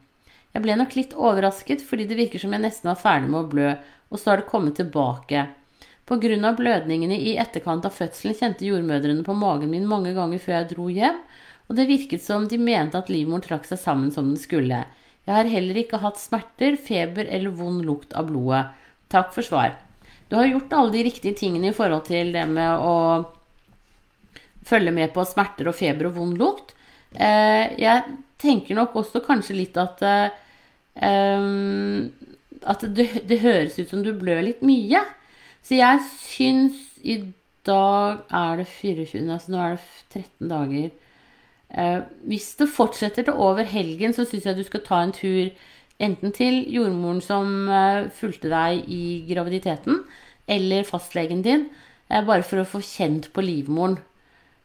Jeg 0.54 0.62
ble 0.62 0.78
nok 0.78 0.94
litt 0.94 1.16
overrasket 1.18 1.82
fordi 1.82 2.06
det 2.06 2.20
virker 2.20 2.42
som 2.44 2.54
jeg 2.54 2.62
nesten 2.62 2.92
var 2.92 3.02
ferdig 3.02 3.32
med 3.32 3.40
å 3.40 3.50
blø, 3.50 3.74
og 4.14 4.20
så 4.20 4.30
har 4.30 4.42
det 4.42 4.50
kommet 4.52 4.78
tilbake. 4.78 5.48
På 6.06 6.20
grunn 6.22 6.46
av 6.46 6.60
blødningene 6.60 7.16
i 7.18 7.34
etterkant 7.40 7.86
av 7.88 7.96
fødselen 7.96 8.36
kjente 8.38 8.68
jordmødrene 8.68 9.24
på 9.26 9.34
magen 9.34 9.72
min 9.72 9.88
mange 9.90 10.12
ganger 10.14 10.42
før 10.42 10.60
jeg 10.60 10.70
dro 10.76 10.90
hjem, 10.92 11.18
og 11.66 11.78
det 11.80 11.88
virket 11.88 12.22
som 12.22 12.46
de 12.46 12.60
mente 12.60 13.00
at 13.00 13.10
livmoren 13.10 13.42
trakk 13.42 13.66
seg 13.66 13.80
sammen 13.80 14.12
som 14.14 14.28
den 14.30 14.38
skulle. 14.38 14.84
Jeg 15.24 15.34
har 15.34 15.48
heller 15.48 15.80
ikke 15.80 16.00
hatt 16.02 16.20
smerter, 16.20 16.76
feber 16.76 17.28
eller 17.32 17.54
vond 17.56 17.84
lukt 17.86 18.12
av 18.16 18.28
blodet. 18.28 18.66
Takk 19.12 19.32
for 19.32 19.46
svar. 19.46 19.78
Du 20.28 20.36
har 20.36 20.48
gjort 20.48 20.72
alle 20.76 20.92
de 20.96 21.04
riktige 21.06 21.36
tingene 21.38 21.70
i 21.70 21.76
forhold 21.76 22.06
til 22.08 22.32
det 22.34 22.44
med 22.50 22.84
å 22.84 22.94
følge 24.64 24.92
med 24.96 25.12
på 25.14 25.24
smerter 25.28 25.68
og 25.70 25.76
feber 25.78 26.10
og 26.10 26.18
vond 26.18 26.40
lukt. 26.40 26.74
Eh, 27.14 27.72
jeg 27.80 28.16
tenker 28.40 28.76
nok 28.76 28.96
også 29.00 29.22
kanskje 29.24 29.56
litt 29.60 29.76
at 29.80 30.02
eh, 30.04 30.28
at 32.64 32.84
det, 32.96 33.06
det, 33.28 33.40
høres 33.42 33.78
ut 33.78 33.90
som 33.90 34.02
du 34.04 34.12
blør 34.16 34.42
litt 34.46 34.62
mye. 34.64 35.02
Så 35.64 35.78
jeg 35.78 36.02
syns 36.22 36.80
i 37.04 37.18
dag 37.66 38.24
er 38.32 38.60
det 38.60 38.68
24, 38.68 39.24
altså 39.32 39.52
nå 39.52 39.60
er 39.60 39.76
det 39.76 39.82
13 40.12 40.52
dager. 40.52 40.90
Eh, 41.74 42.00
hvis 42.30 42.52
det 42.60 42.70
fortsetter 42.70 43.26
til 43.26 43.40
over 43.40 43.66
helgen, 43.66 44.14
så 44.14 44.26
syns 44.28 44.46
jeg 44.46 44.58
du 44.58 44.64
skal 44.66 44.84
ta 44.86 45.00
en 45.02 45.14
tur 45.14 45.50
enten 46.02 46.34
til 46.34 46.60
jordmoren 46.70 47.22
som 47.24 47.68
eh, 47.70 48.10
fulgte 48.14 48.50
deg 48.52 48.86
i 48.90 49.04
graviditeten, 49.26 50.04
eller 50.46 50.86
fastlegen 50.86 51.42
din, 51.42 51.68
eh, 52.10 52.22
bare 52.26 52.46
for 52.46 52.62
å 52.62 52.68
få 52.68 52.82
kjent 52.84 53.32
på 53.34 53.46
livmoren. 53.46 54.00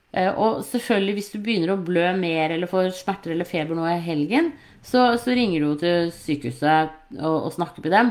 Og 0.09 0.63
selvfølgelig, 0.65 1.13
hvis 1.13 1.27
du 1.29 1.35
begynner 1.37 1.69
å 1.75 1.81
blø 1.85 2.07
mer 2.17 2.49
eller 2.49 2.65
får 2.65 2.95
smerter 2.97 3.35
eller 3.35 3.45
feber 3.45 3.77
nå 3.77 3.83
i 3.85 3.99
helgen, 4.01 4.47
så, 4.81 5.03
så 5.21 5.35
ringer 5.37 5.61
du 5.61 5.75
til 5.77 6.09
sykehuset 6.09 6.95
og, 7.19 7.35
og, 7.35 7.51
snakker 7.53 7.85
med 7.85 7.93
dem. 7.93 8.09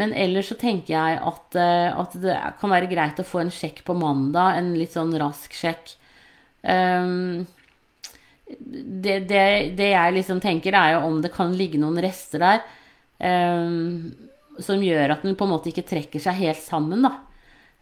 Men 0.00 0.14
ellers 0.16 0.48
så 0.48 0.56
tenker 0.56 0.94
jeg 0.94 1.18
at, 1.20 1.58
at, 1.60 2.16
det 2.22 2.38
kan 2.56 2.72
være 2.72 2.88
greit 2.88 3.20
å 3.20 3.28
få 3.28 3.42
en 3.42 3.52
sjekk 3.52 3.82
på 3.84 3.98
mandag, 4.00 4.56
en 4.56 4.72
litt 4.80 4.96
sånn 4.96 5.12
rask 5.20 5.52
sjekk. 5.60 5.92
Um, 6.64 7.44
det, 8.46 9.18
det, 9.26 9.42
det, 9.76 9.90
jeg 9.90 10.14
liksom 10.14 10.40
tenker, 10.42 10.76
er 10.78 10.96
jo 10.96 11.06
om 11.08 11.20
det 11.22 11.32
kan 11.34 11.54
ligge 11.56 11.80
noen 11.82 11.98
rester 12.02 12.42
der 12.42 12.62
um, 13.18 14.12
som 14.62 14.82
gjør 14.82 15.16
at 15.16 15.24
den 15.26 15.36
på 15.38 15.46
en 15.46 15.52
måte 15.52 15.72
ikke 15.72 15.86
trekker 15.86 16.22
seg 16.22 16.38
helt 16.44 16.62
sammen, 16.62 17.02
da. 17.06 17.16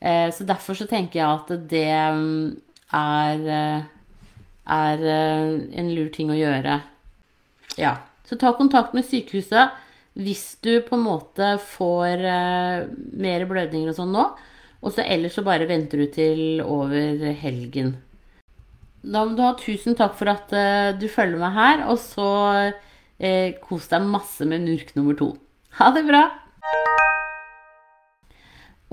Uh, 0.05 0.29
så 0.35 0.47
derfor 0.49 0.77
så 0.79 0.89
tenker 0.89 1.21
jeg 1.21 1.29
at 1.29 1.69
det 1.71 1.87
um, 2.13 2.55
er, 2.97 3.45
uh, 3.45 4.25
er 4.73 5.05
uh, 5.05 5.53
en 5.81 5.93
lur 5.95 6.11
ting 6.15 6.33
å 6.33 6.39
gjøre. 6.39 6.81
Ja. 7.81 7.99
Så 8.25 8.41
ta 8.41 8.55
kontakt 8.57 8.97
med 8.97 9.05
sykehuset 9.05 9.81
hvis 10.15 10.55
du 10.65 10.79
på 10.87 10.97
en 10.97 11.05
måte 11.05 11.57
får 11.59 12.23
mer 13.19 13.45
blødninger 13.51 13.91
og 13.91 13.97
sånn 13.99 14.15
nå. 14.15 14.23
Og 14.85 14.95
så 14.95 15.03
ellers 15.03 15.35
så 15.37 15.43
bare 15.45 15.67
venter 15.69 16.01
du 16.01 16.07
til 16.15 16.63
over 16.63 17.25
helgen. 17.41 17.97
Da 19.05 19.21
må 19.27 19.37
du 19.37 19.43
ha 19.45 19.53
tusen 19.61 19.97
takk 19.99 20.15
for 20.17 20.31
at 20.33 20.53
uh, 20.57 20.97
du 20.97 21.05
følger 21.13 21.37
meg 21.41 21.53
her, 21.53 21.83
og 21.93 21.99
så 22.01 22.29
uh, 22.73 23.51
kos 23.61 23.91
deg 23.91 24.07
masse 24.09 24.47
med 24.49 24.65
NURK 24.65 24.95
nummer 24.97 25.19
to. 25.19 25.35
Ha 25.79 25.91
det 25.93 26.05
bra! 26.07 26.23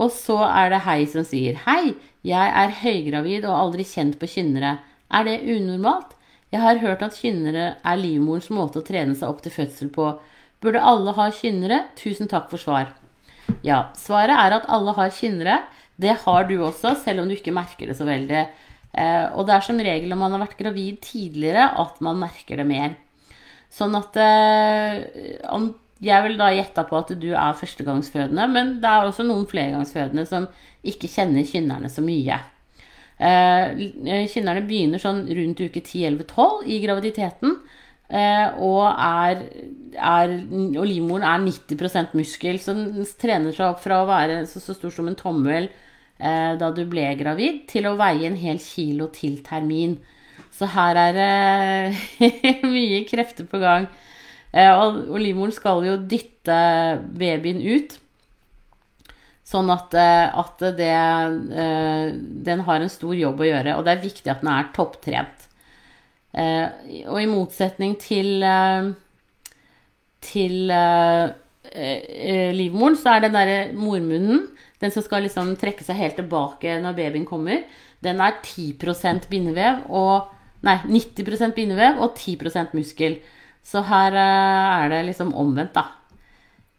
Og 0.01 0.09
så 0.11 0.39
er 0.47 0.71
det 0.73 0.79
Hei 0.81 1.03
som 1.05 1.21
sier 1.27 1.59
Hei, 1.67 1.93
jeg 2.25 2.53
er 2.63 2.73
høygravid 2.79 3.45
og 3.45 3.53
aldri 3.53 3.85
kjent 3.85 4.17
på 4.19 4.29
kynnere. 4.31 4.79
Er 5.13 5.27
det 5.27 5.43
unormalt? 5.45 6.15
Jeg 6.51 6.63
har 6.63 6.81
hørt 6.81 7.03
at 7.05 7.15
kynnere 7.15 7.67
er 7.77 8.01
livmorens 8.01 8.49
måte 8.51 8.81
å 8.81 8.87
trene 8.87 9.13
seg 9.15 9.29
opp 9.29 9.43
til 9.45 9.53
fødsel 9.53 9.91
på. 9.93 10.09
Burde 10.61 10.81
alle 10.83 11.13
ha 11.15 11.29
kynnere? 11.37 11.85
Tusen 11.99 12.27
takk 12.31 12.49
for 12.51 12.59
svar. 12.59 12.91
Ja, 13.63 13.91
svaret 13.99 14.35
er 14.35 14.57
at 14.57 14.67
alle 14.73 14.95
har 14.97 15.13
kynnere. 15.15 15.61
Det 16.01 16.17
har 16.25 16.49
du 16.49 16.57
også, 16.57 16.95
selv 16.99 17.23
om 17.23 17.29
du 17.29 17.37
ikke 17.37 17.55
merker 17.55 17.93
det 17.93 17.95
så 17.99 18.09
veldig. 18.09 18.47
Eh, 18.91 19.27
og 19.37 19.47
det 19.47 19.55
er 19.55 19.63
som 19.63 19.79
regel 19.79 20.11
om 20.11 20.19
man 20.19 20.35
har 20.35 20.43
vært 20.43 20.59
gravid 20.59 20.99
tidligere, 21.05 21.69
at 21.79 21.99
man 22.03 22.19
merker 22.19 22.59
det 22.59 22.67
mer. 22.67 22.97
Sånn 23.71 23.95
at 23.95 24.17
eh, 24.19 25.69
Jeg 26.01 26.25
vil 26.25 26.39
da 26.39 26.49
gjette 26.51 26.83
på 26.89 26.97
at 26.97 27.13
du 27.21 27.29
er 27.31 27.59
førstegangsfødende, 27.59 28.47
men 28.51 28.79
det 28.83 28.89
er 28.89 29.05
også 29.07 29.23
noen 29.27 29.45
flergangsfødende 29.47 30.25
som 30.27 30.49
ikke 30.83 31.11
kjenner 31.11 31.45
kynnerne 31.47 31.91
så 31.93 32.03
mye. 32.03 32.39
Eh, 33.21 34.25
kynnerne 34.33 34.65
begynner 34.65 34.99
sånn 34.99 35.23
rundt 35.29 35.61
uke 35.61 35.83
10-11-12 35.83 36.65
i 36.67 36.81
graviditeten. 36.83 37.61
Og, 38.11 38.81
er, 38.91 39.45
er, 39.95 40.31
og 40.51 40.83
livmoren 40.83 41.23
er 41.23 41.45
90% 41.45 42.17
muskel, 42.19 42.57
så 42.59 42.73
den 42.75 43.05
trener 43.21 43.55
seg 43.55 43.69
opp 43.69 43.79
fra 43.85 44.01
å 44.01 44.09
være 44.09 44.41
så, 44.51 44.59
så 44.59 44.75
stor 44.75 44.91
som 44.91 45.07
en 45.07 45.15
tommel 45.15 45.69
eh, 46.21 46.53
da 46.61 46.69
du 46.75 46.85
ble 46.89 47.09
gravid, 47.19 47.65
til 47.71 47.89
å 47.89 47.97
veie 47.99 48.29
en 48.29 48.37
hel 48.39 48.61
kilo 48.61 49.09
til 49.15 49.41
termin. 49.45 49.97
Så 50.55 50.69
her 50.69 50.99
er 50.99 51.17
det 51.17 52.21
mye 52.75 53.01
krefter 53.09 53.49
på 53.49 53.61
gang. 53.63 53.89
Eh, 54.53 54.69
og, 54.69 55.01
og 55.09 55.19
livmoren 55.23 55.55
skal 55.55 55.83
jo 55.87 55.97
dytte 56.05 56.61
babyen 57.17 57.63
ut. 57.65 57.97
Sånn 59.51 59.71
at, 59.73 59.93
eh, 59.99 60.31
at 60.39 60.63
det, 60.77 60.91
eh, 61.59 62.11
den 62.47 62.63
har 62.67 62.79
en 62.79 62.91
stor 62.91 63.15
jobb 63.17 63.41
å 63.41 63.49
gjøre, 63.49 63.75
og 63.75 63.85
det 63.85 63.95
er 63.95 64.05
viktig 64.05 64.31
at 64.31 64.43
den 64.43 64.51
er 64.53 64.69
topptrent. 64.75 65.47
Eh, 66.31 66.67
og 67.11 67.17
i 67.19 67.27
motsetning 67.27 67.97
til, 67.99 68.45
til 70.23 70.55
livmoren, 72.61 72.95
så 72.95 73.17
er 73.17 73.25
den 73.25 73.35
derre 73.35 73.59
mormunnen, 73.75 74.45
den 74.81 74.93
som 74.93 75.05
skal 75.05 75.25
liksom 75.25 75.53
trekke 75.61 75.85
seg 75.85 75.99
helt 75.99 76.17
tilbake 76.19 76.79
når 76.81 76.97
babyen 76.97 77.27
kommer, 77.29 77.63
den 78.01 78.21
er 78.21 78.39
10% 78.41 79.29
bindevev 79.31 79.85
og 79.89 80.37
Nei, 80.61 80.75
90% 80.85 81.55
bindevev 81.57 82.01
og 82.05 82.17
10% 82.17 82.75
muskel. 82.77 83.15
Så 83.65 83.81
her 83.85 84.13
er 84.13 84.91
det 84.93 84.99
liksom 85.07 85.33
omvendt, 85.33 85.73
da. 85.73 85.87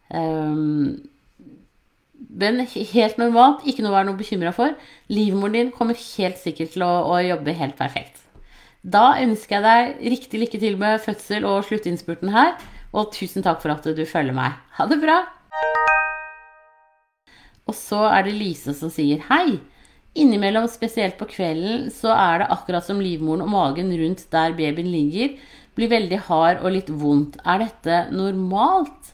Um, 0.07 1.01
men 2.33 2.63
helt 2.65 3.19
normalt, 3.19 3.65
ikke 3.67 3.83
noe 3.83 3.91
å 3.91 3.97
være 3.97 4.09
noe 4.09 4.19
bekymra 4.19 4.53
for. 4.55 4.75
Livmoren 5.11 5.57
din 5.57 5.71
kommer 5.75 5.99
helt 5.99 6.39
sikkert 6.41 6.73
til 6.75 6.85
å, 6.87 6.91
å, 7.11 7.19
jobbe 7.23 7.55
helt 7.59 7.77
perfekt. 7.79 8.21
Da 8.83 9.13
ønsker 9.21 9.59
jeg 9.59 9.65
deg 9.67 10.11
riktig 10.15 10.41
lykke 10.41 10.63
til 10.63 10.79
med 10.79 11.03
fødsel 11.03 11.47
og 11.47 11.63
sluttinnspurten 11.67 12.33
her. 12.35 12.55
Og 12.93 13.13
tusen 13.15 13.45
takk 13.45 13.63
for 13.63 13.73
at 13.73 13.87
du 13.87 14.05
følger 14.05 14.35
meg. 14.37 14.59
Ha 14.77 14.87
det 14.89 15.01
bra! 15.03 15.23
Og 17.69 17.75
så 17.77 18.01
er 18.09 18.25
det 18.25 18.35
Lise 18.35 18.75
som 18.75 18.91
sier 18.91 19.21
hei. 19.29 19.59
Innimellom, 20.13 20.67
spesielt 20.69 21.17
på 21.17 21.25
kvelden, 21.31 21.87
så 21.93 22.11
er 22.13 22.43
det 22.43 22.51
akkurat 22.53 22.85
som 22.85 22.99
livmoren 23.01 23.41
og 23.45 23.49
magen 23.49 23.89
rundt 23.97 24.27
der 24.33 24.53
babyen 24.53 24.91
ligger, 24.93 25.37
blir 25.73 25.89
veldig 25.89 26.19
hard 26.27 26.61
og 26.61 26.75
litt 26.75 26.91
vondt. 26.91 27.39
Er 27.41 27.63
dette 27.63 28.01
normalt? 28.13 29.13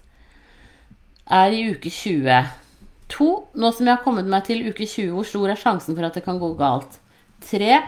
Er 1.29 1.55
i 1.55 1.62
uke 1.71 1.91
20. 1.93 2.49
To, 3.15 3.29
nå 3.55 3.71
som 3.73 3.88
jeg 3.88 3.95
har 3.95 4.03
kommet 4.03 4.27
meg 4.29 4.43
til 4.49 4.65
uke 4.67 4.83
20, 4.83 5.13
hvor 5.15 5.29
stor 5.29 5.53
er 5.53 5.62
sjansen 5.62 5.95
for 5.95 6.09
at 6.09 6.17
det 6.17 6.25
kan 6.25 6.41
gå 6.41 6.51
galt? 6.59 6.99
Tre, 7.47 7.79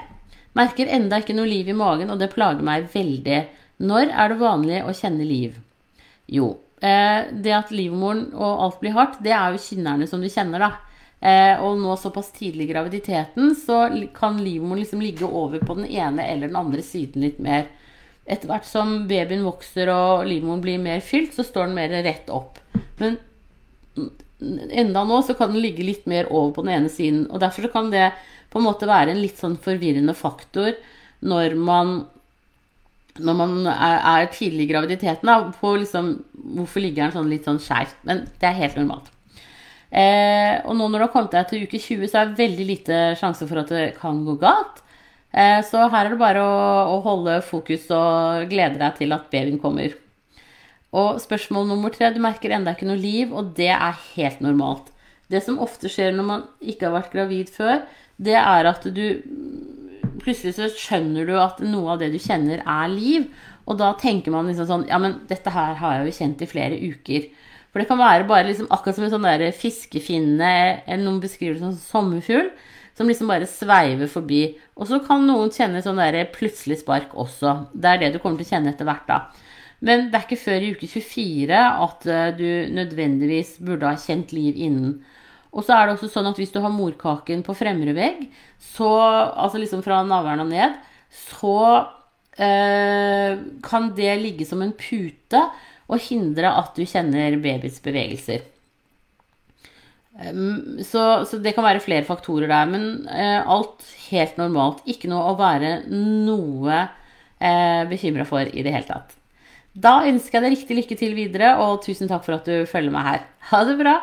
merker 0.57 0.89
enda 0.93 1.19
ikke 1.19 1.35
noe 1.35 1.49
liv 1.49 1.67
i 1.67 1.75
magen, 1.77 2.13
og 2.13 2.21
det 2.21 2.31
plager 2.31 2.63
meg 2.65 2.87
veldig. 2.93 3.41
Når 3.81 4.13
er 4.13 4.31
det 4.31 4.39
vanlig 4.39 4.81
å 4.85 4.95
kjenne 4.95 5.27
liv? 5.27 5.57
Jo, 6.31 6.53
det 6.81 7.51
at 7.53 7.69
livmoren 7.69 8.31
og 8.33 8.63
alt 8.65 8.79
blir 8.81 8.95
hardt, 8.95 9.19
det 9.21 9.35
er 9.37 9.53
jo 9.53 9.61
kynnerne 9.61 10.07
som 10.09 10.23
du 10.23 10.29
kjenner, 10.31 10.63
da. 10.63 10.71
Eh, 11.21 11.59
og 11.61 11.77
nå 11.77 11.93
såpass 12.01 12.31
tidlig 12.33 12.65
i 12.65 12.71
graviditeten, 12.71 13.51
så 13.53 13.83
kan 14.15 14.39
livmoren 14.41 14.81
liksom 14.81 15.03
ligge 15.03 15.27
over 15.27 15.61
på 15.61 15.75
den 15.77 15.85
ene 15.85 16.25
eller 16.25 16.49
den 16.49 16.57
andre 16.57 16.81
siden 16.81 17.21
litt 17.21 17.37
mer. 17.37 17.67
Etter 18.25 18.49
hvert 18.49 18.65
som 18.65 19.03
babyen 19.09 19.45
vokser 19.45 19.91
og 19.93 20.25
livmoren 20.25 20.63
blir 20.63 20.81
mer 20.81 21.03
fylt, 21.05 21.35
så 21.37 21.45
står 21.45 21.69
den 21.69 21.77
mer 21.77 21.93
rett 22.07 22.31
opp. 22.33 22.57
Men 22.97 23.19
enda 24.73 25.03
nå 25.05 25.21
så 25.25 25.35
kan 25.37 25.53
den 25.53 25.61
ligge 25.61 25.85
litt 25.85 26.07
mer 26.09 26.29
over 26.31 26.55
på 26.55 26.65
den 26.65 26.73
ene 26.79 26.89
siden. 26.89 27.27
Og 27.29 27.41
derfor 27.43 27.69
kan 27.73 27.93
det 27.93 28.09
på 28.49 28.59
en 28.59 28.65
måte 28.65 28.89
være 28.89 29.13
en 29.13 29.21
litt 29.21 29.37
sånn 29.37 29.59
forvirrende 29.61 30.15
faktor 30.17 30.73
når 31.21 31.53
man 31.53 31.99
når 33.21 33.37
man 33.37 33.55
er, 33.71 33.97
er 34.11 34.29
tidlig 34.33 34.67
i 34.67 34.71
graviditeten, 34.73 35.29
da, 35.29 35.51
på 35.61 35.75
liksom 35.81 36.13
Hvorfor 36.57 36.81
ligger 36.83 37.05
den 37.05 37.15
sånn 37.15 37.29
litt 37.31 37.45
sånn 37.47 37.59
skjevt? 37.61 37.99
Men 38.07 38.25
det 38.41 38.47
er 38.49 38.57
helt 38.57 38.77
normalt. 38.79 39.11
Eh, 39.91 40.55
og 40.63 40.73
nå 40.75 40.87
når 40.87 40.97
du 40.97 41.05
har 41.05 41.11
kommet 41.13 41.35
deg 41.35 41.49
til 41.49 41.65
uke 41.67 41.79
20, 41.79 42.07
så 42.09 42.21
er 42.21 42.29
det 42.29 42.39
veldig 42.39 42.65
lite 42.67 43.01
sjanse 43.19 43.47
for 43.47 43.61
at 43.61 43.71
det 43.71 43.83
kan 43.99 44.23
gå 44.25 44.37
galt. 44.41 44.81
Eh, 45.31 45.59
så 45.67 45.85
her 45.91 46.07
er 46.07 46.15
det 46.15 46.19
bare 46.19 46.43
å, 46.43 46.61
å 46.95 47.01
holde 47.05 47.37
fokus 47.45 47.85
og 47.95 48.47
glede 48.51 48.81
deg 48.81 48.97
til 48.99 49.15
at 49.15 49.29
babyen 49.31 49.59
kommer. 49.61 49.93
Og 50.91 51.21
spørsmål 51.23 51.69
nummer 51.69 51.93
tre, 51.93 52.09
du 52.11 52.19
merker 52.23 52.51
enda 52.55 52.73
ikke 52.75 52.89
noe 52.89 52.99
liv, 52.99 53.31
og 53.31 53.53
det 53.55 53.71
er 53.71 54.01
helt 54.15 54.41
normalt. 54.43 54.89
Det 55.31 55.39
som 55.45 55.61
ofte 55.63 55.91
skjer 55.91 56.11
når 56.15 56.27
man 56.27 56.47
ikke 56.59 56.89
har 56.89 56.97
vært 56.97 57.13
gravid 57.13 57.53
før, 57.53 57.85
det 58.21 58.35
er 58.35 58.67
at 58.69 58.83
du 58.91 59.05
Plutselig 60.21 60.55
så 60.57 60.69
skjønner 60.69 61.27
du 61.27 61.35
at 61.41 61.61
noe 61.65 61.95
av 61.95 62.01
det 62.01 62.11
du 62.13 62.19
kjenner, 62.21 62.61
er 62.61 62.91
liv. 62.91 63.29
Og 63.69 63.77
da 63.79 63.91
tenker 63.99 64.33
man 64.33 64.49
liksom 64.49 64.67
sånn 64.69 64.87
Ja, 64.89 64.99
men 65.01 65.21
dette 65.29 65.53
her 65.53 65.77
har 65.79 65.97
jeg 65.97 66.09
jo 66.09 66.17
kjent 66.19 66.43
i 66.43 66.49
flere 66.49 66.77
uker. 66.77 67.29
For 67.71 67.81
det 67.81 67.87
kan 67.87 68.01
være 68.01 68.27
bare 68.27 68.49
liksom 68.49 68.67
akkurat 68.73 68.97
som 68.97 69.05
en 69.07 69.13
sånn 69.13 69.27
der 69.29 69.55
fiskefinne, 69.55 70.55
eller 70.83 71.05
noen 71.05 71.21
beskriver 71.23 71.55
det 71.55 71.63
som 71.63 71.77
sommerfugl, 71.79 72.49
som 72.97 73.07
liksom 73.07 73.31
bare 73.31 73.47
sveiver 73.47 74.09
forbi. 74.11 74.41
Og 74.75 74.89
så 74.89 74.99
kan 75.05 75.23
noen 75.27 75.53
kjenne 75.55 75.83
sånn 75.83 76.01
der 76.01 76.25
plutselig 76.33 76.81
spark 76.81 77.15
også. 77.15 77.55
Det 77.71 77.93
er 77.93 78.01
det 78.01 78.11
du 78.13 78.19
kommer 78.19 78.41
til 78.41 78.49
å 78.49 78.53
kjenne 78.57 78.73
etter 78.73 78.89
hvert, 78.89 79.07
da. 79.07 79.21
Men 79.81 80.09
det 80.11 80.19
er 80.19 80.25
ikke 80.27 80.43
før 80.43 80.61
i 80.65 80.73
uke 80.75 80.89
24 80.91 81.61
at 81.87 82.03
eh, 82.11 82.27
du 82.37 82.49
nødvendigvis 82.75 83.55
burde 83.65 83.89
ha 83.89 83.97
kjent 83.97 84.33
liv 84.35 84.59
innen. 84.59 84.99
Og 85.51 85.65
så 85.67 85.75
er 85.75 85.87
det 85.87 85.97
også 85.97 86.11
sånn 86.13 86.29
at 86.29 86.37
hvis 86.39 86.53
du 86.53 86.61
har 86.63 86.71
morkaken 86.71 87.43
på 87.43 87.55
fremre 87.59 87.95
vegg, 87.95 88.23
så, 88.61 88.91
altså 89.35 89.59
liksom 89.59 89.83
fra 89.83 89.99
navlen 90.07 90.45
og 90.45 90.51
ned, 90.51 90.77
så 91.11 91.57
eh, 92.39 93.35
kan 93.65 93.91
det 93.97 94.13
ligge 94.21 94.47
som 94.47 94.63
en 94.63 94.71
pute 94.77 95.43
og 95.91 95.99
hindre 96.07 96.53
at 96.55 96.77
du 96.77 96.87
kjenner 96.87 97.35
babyens 97.43 97.81
bevegelser. 97.83 98.47
Så, 100.85 101.01
så, 101.25 101.37
det 101.41 101.53
kan 101.55 101.65
være 101.65 101.81
flere 101.83 102.05
faktorer 102.07 102.51
der, 102.51 102.67
men 102.69 103.07
eh, 103.09 103.39
alt 103.41 103.83
helt 104.09 104.37
normalt. 104.39 104.83
Ikke 104.91 105.09
noe 105.11 105.31
å 105.31 105.37
være 105.39 105.81
noe 105.89 106.77
eh, 106.77 107.83
bekymra 107.89 108.27
for 108.27 108.45
i 108.45 108.63
det 108.63 108.75
hele 108.75 108.87
tatt. 108.87 109.15
Da 109.71 110.01
ønsker 110.07 110.37
jeg 110.37 110.43
deg 110.45 110.55
riktig 110.57 110.79
lykke 110.81 110.99
til 110.99 111.15
videre, 111.15 111.53
og 111.63 111.79
tusen 111.85 112.11
takk 112.11 112.25
for 112.27 112.37
at 112.37 112.47
du 112.47 112.67
følger 112.69 112.93
meg 112.93 113.07
her. 113.07 113.23
Ha 113.51 113.63
det 113.67 113.77
bra! 113.79 113.99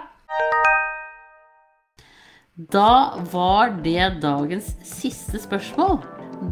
Da 2.58 3.14
var 3.30 3.70
det 3.84 4.18
dagens 4.18 4.72
siste 4.82 5.38
spørsmål. 5.38 6.00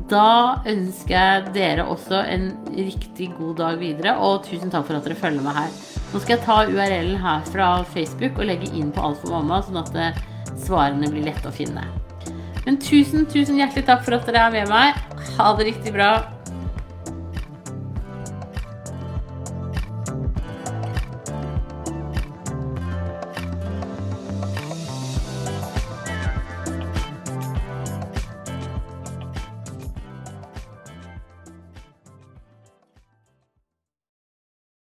Da 0.07 0.63
ønsker 0.71 1.15
jeg 1.17 1.49
dere 1.57 1.87
også 1.91 2.21
en 2.31 2.45
riktig 2.77 3.33
god 3.35 3.57
dag 3.59 3.81
videre, 3.81 4.13
og 4.23 4.45
tusen 4.47 4.71
takk 4.71 4.87
for 4.87 5.01
at 5.01 5.03
dere 5.03 5.19
følger 5.19 5.43
meg 5.43 5.59
her. 5.59 5.75
Nå 6.13 6.23
skal 6.23 6.37
jeg 6.37 6.45
ta 6.45 6.61
URL-en 6.71 7.19
her 7.25 7.43
fra 7.51 7.73
Facebook 7.91 8.39
og 8.39 8.47
legge 8.53 8.71
inn 8.71 8.95
på 8.95 9.03
Alt 9.03 9.19
for 9.25 9.35
mamma, 9.35 9.59
sånn 9.67 9.83
at 9.83 9.91
eh, 9.99 10.23
svarene 10.55 11.11
blir 11.11 11.27
lette 11.27 11.51
å 11.51 11.55
finne. 11.55 11.83
Men 12.63 12.79
tusen, 12.79 13.27
tusen 13.27 13.59
hjertelig 13.59 13.89
takk 13.91 14.07
for 14.07 14.15
at 14.15 14.31
dere 14.31 14.47
er 14.47 14.55
med 14.61 14.71
meg. 14.71 15.03
Ha 15.41 15.53
det 15.59 15.73
riktig 15.73 15.99
bra. 15.99 16.36